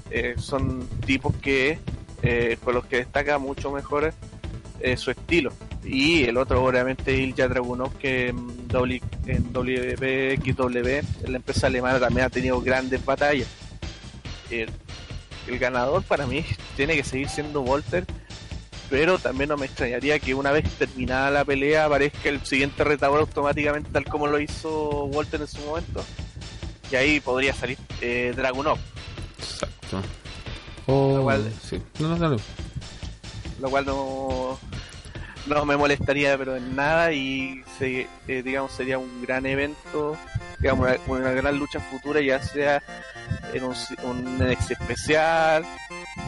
Eh, 0.09 0.33
son 0.37 0.87
tipos 1.05 1.35
que 1.35 1.77
eh, 2.23 2.57
con 2.63 2.73
los 2.73 2.85
que 2.85 2.97
destaca 2.97 3.37
mucho 3.37 3.71
mejor 3.71 4.13
su 4.97 5.11
estilo. 5.11 5.53
Y 5.83 6.23
el 6.23 6.37
otro, 6.37 6.63
obviamente, 6.63 7.15
Ilja 7.15 7.47
Dragunov, 7.47 7.95
que 7.99 8.29
en, 8.29 8.67
w, 8.67 8.99
en 9.27 11.31
la 11.31 11.37
empresa 11.37 11.67
alemana, 11.67 11.99
también 11.99 12.25
ha 12.25 12.29
tenido 12.31 12.59
grandes 12.61 13.05
batallas 13.05 13.47
el, 14.51 15.59
ganador 15.59 16.03
para 16.03 16.25
mí 16.25 16.45
tiene 16.75 16.95
que 16.95 17.03
seguir 17.03 17.29
siendo 17.29 17.61
Walter, 17.61 18.05
pero 18.89 19.19
también 19.19 19.49
no 19.49 19.57
me 19.57 19.65
extrañaría 19.65 20.19
que 20.19 20.33
una 20.33 20.51
vez 20.51 20.69
terminada 20.77 21.29
la 21.29 21.45
pelea 21.45 21.85
aparezca 21.85 22.29
el 22.29 22.45
siguiente 22.45 22.83
retador 22.83 23.21
automáticamente 23.21 23.89
tal 23.91 24.05
como 24.05 24.27
lo 24.27 24.39
hizo 24.39 25.05
Walter 25.05 25.41
en 25.41 25.47
su 25.47 25.61
momento. 25.61 26.03
Y 26.91 26.95
ahí 26.95 27.19
podría 27.19 27.53
salir 27.53 27.77
eh, 28.01 28.33
Dragunov. 28.35 28.77
Exacto. 29.39 30.01
lo 30.87 31.23
cual, 31.23 31.51
sí. 31.63 31.81
no, 31.99 32.15
no, 32.17 32.37
Lo 33.59 33.69
cual 33.69 33.85
no, 33.85 34.59
no 35.47 35.65
me 35.65 35.77
molestaría 35.77 36.37
pero 36.37 36.55
en 36.55 36.75
nada 36.75 37.11
y 37.11 37.63
se, 37.77 38.07
eh, 38.27 38.43
digamos 38.43 38.71
sería 38.71 38.97
un 38.97 39.21
gran 39.21 39.45
evento 39.45 40.17
digamos 40.59 40.87
una, 41.07 41.31
gran 41.31 41.57
lucha 41.57 41.79
futura 41.79 42.21
ya 42.21 42.41
sea 42.41 42.81
en 43.53 43.63
un, 43.63 43.75
un 44.03 44.37
NXT 44.37 44.71
especial 44.71 45.65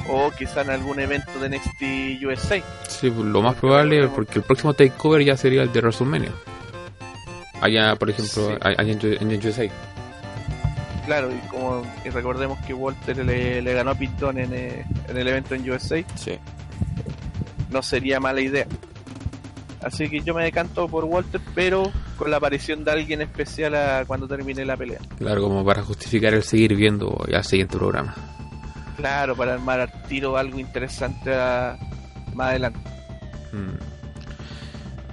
o 0.10 0.32
quizá 0.32 0.62
en 0.62 0.72
algún 0.72 1.00
evento 1.00 1.40
de 1.40 1.50
NXT 1.50 2.24
USA 2.26 2.62
sí 2.88 3.10
pues, 3.10 3.26
lo 3.26 3.42
más 3.42 3.56
probable 3.56 4.08
porque 4.08 4.40
el 4.40 4.44
próximo 4.44 4.74
takeover 4.74 5.24
ya 5.24 5.38
sería 5.38 5.62
el 5.62 5.72
de 5.72 5.80
WrestleMania 5.80 6.32
allá 7.62 7.96
por 7.96 8.10
ejemplo 8.10 8.58
allá 8.62 8.92
en, 8.92 9.46
USA 9.46 9.70
claro 11.06 11.32
y 11.32 11.48
como 11.48 11.84
y 12.06 12.10
recordemos 12.10 12.60
que 12.66 12.74
Walter 12.74 13.18
le, 13.26 13.62
le 13.62 13.74
ganó 13.74 13.92
a 13.92 13.96
Pitón 13.96 14.38
en, 14.38 14.54
eh, 14.54 14.86
en 15.08 15.18
el 15.18 15.28
evento 15.28 15.56
en 15.56 15.70
USA 15.70 16.04
sí 16.16 16.38
no 17.72 17.82
sería 17.82 18.20
mala 18.20 18.42
idea 18.42 18.68
Así 19.84 20.10
que 20.10 20.22
yo 20.22 20.34
me 20.34 20.44
decanto 20.44 20.88
por 20.88 21.04
Walter, 21.04 21.42
pero 21.54 21.92
con 22.18 22.32
la 22.32 22.38
aparición 22.38 22.84
de 22.84 22.92
alguien 22.92 23.22
especial 23.22 23.76
a 23.76 24.06
cuando 24.06 24.28
termine 24.28 24.64
la 24.66 24.78
pelea. 24.78 25.00
Claro, 25.18 25.42
como 25.42 25.66
para 25.66 25.84
justificar 25.84 26.34
el 26.34 26.44
seguir 26.44 26.76
viendo 26.76 27.18
ya 27.30 27.40
el 27.40 27.44
siguiente 27.44 27.78
programa. 27.78 28.16
Claro, 28.96 29.36
para 29.36 29.54
armar 29.56 29.82
al 29.82 30.04
tiro 30.04 30.38
algo 30.38 30.60
interesante 30.60 31.32
más 32.34 32.50
adelante. 32.50 32.80
Mm. 33.52 33.93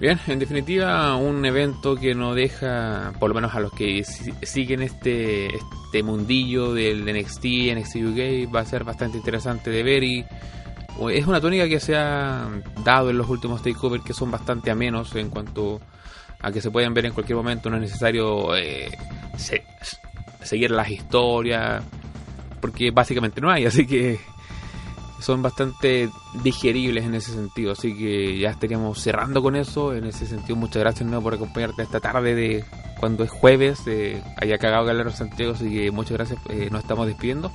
Bien, 0.01 0.19
en 0.29 0.39
definitiva, 0.39 1.15
un 1.17 1.45
evento 1.45 1.95
que 1.95 2.15
no 2.15 2.35
deja, 2.35 3.13
por 3.21 3.29
lo 3.29 3.35
menos 3.35 3.55
a 3.55 3.61
los 3.61 3.71
que 3.71 4.03
siguen 4.03 4.81
este, 4.81 5.55
este 5.55 6.03
mundillo 6.03 6.73
del 6.73 7.05
NXT, 7.05 7.45
NXT 7.77 7.97
UK, 7.97 8.55
va 8.55 8.61
a 8.61 8.65
ser 8.65 8.83
bastante 8.83 9.19
interesante 9.19 9.69
de 9.69 9.83
ver 9.83 10.03
y 10.03 10.25
es 11.13 11.27
una 11.27 11.39
tónica 11.39 11.69
que 11.69 11.81
se 11.81 11.97
ha 11.97 12.49
dado 12.83 13.11
en 13.11 13.19
los 13.19 13.29
últimos 13.29 13.63
takeovers 13.63 14.03
que 14.03 14.15
son 14.15 14.31
bastante 14.31 14.71
amenos 14.71 15.15
en 15.17 15.29
cuanto 15.29 15.83
a 16.41 16.51
que 16.51 16.63
se 16.63 16.71
pueden 16.71 16.95
ver 16.95 17.05
en 17.05 17.13
cualquier 17.13 17.37
momento, 17.37 17.69
no 17.69 17.77
es 17.77 17.83
necesario 17.83 18.57
eh, 18.57 18.91
seguir 20.43 20.71
las 20.71 20.89
historias, 20.89 21.85
porque 22.59 22.91
básicamente 22.91 23.43
no 23.43 23.51
hay, 23.51 23.67
así 23.67 23.87
que 23.87 24.19
son 25.21 25.43
bastante 25.43 26.11
digeribles 26.43 27.05
en 27.05 27.15
ese 27.15 27.33
sentido, 27.33 27.73
así 27.73 27.97
que 27.97 28.39
ya 28.39 28.51
estaríamos 28.51 29.01
cerrando 29.01 29.43
con 29.43 29.57
eso, 29.57 29.95
en 29.95 30.07
ese 30.07 30.27
sentido 30.27 30.57
muchas 30.57 30.81
gracias 30.81 31.09
nuevo 31.09 31.23
por 31.23 31.35
acompañarte 31.35 31.83
esta 31.83 32.01
tarde 32.01 32.35
de 32.35 32.65
cuando 32.99 33.25
es 33.25 33.31
jueves, 33.31 33.81
eh, 33.87 34.23
haya 34.37 34.59
cagado 34.59 34.85
Galero 34.85 35.11
Santiago, 35.11 35.53
así 35.53 35.71
que 35.71 35.91
muchas 35.91 36.13
gracias, 36.13 36.39
eh, 36.49 36.69
nos 36.71 36.83
estamos 36.83 37.07
despidiendo. 37.07 37.51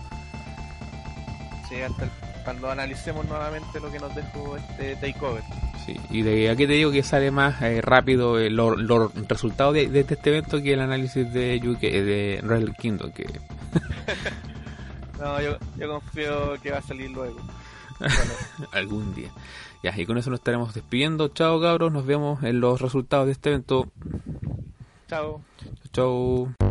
Sí, 1.69 1.81
hasta 1.81 2.05
el 2.05 2.11
cuando 2.45 2.69
analicemos 2.69 3.25
nuevamente 3.25 3.79
lo 3.79 3.91
que 3.91 3.99
nos 3.99 4.15
dejó 4.15 4.55
este 4.55 4.95
takeover. 4.97 5.41
Sí, 5.83 5.99
y 6.11 6.21
de 6.21 6.49
aquí 6.49 6.67
te 6.67 6.73
digo 6.73 6.91
que 6.91 7.03
sale 7.03 7.31
más 7.31 7.61
eh, 7.61 7.81
rápido 7.81 8.39
eh, 8.39 8.49
los 8.51 8.77
resultados 9.27 9.73
de, 9.73 9.99
este 9.99 10.29
evento 10.29 10.61
que 10.61 10.73
el 10.73 10.79
análisis 10.79 11.31
de 11.33 11.59
UK, 11.63 11.81
de 11.81 12.39
Real 12.43 12.73
Kingdom. 12.75 13.11
Que... 13.11 13.25
no, 15.25 15.41
yo, 15.41 15.57
yo 15.77 15.89
confío 15.89 16.61
que 16.61 16.71
va 16.71 16.77
a 16.77 16.81
salir 16.81 17.09
luego. 17.09 17.39
Algún 18.71 19.15
día. 19.15 19.31
Ya, 19.81 19.93
y 19.97 20.05
con 20.05 20.17
eso 20.17 20.29
nos 20.29 20.39
estaremos 20.39 20.73
despidiendo. 20.73 21.29
Chao, 21.29 21.59
cabros. 21.59 21.91
Nos 21.91 22.05
vemos 22.05 22.43
en 22.43 22.59
los 22.59 22.79
resultados 22.79 23.25
de 23.25 23.31
este 23.31 23.49
evento. 23.49 23.91
Chao. 25.07 25.41
Chao. 25.91 26.64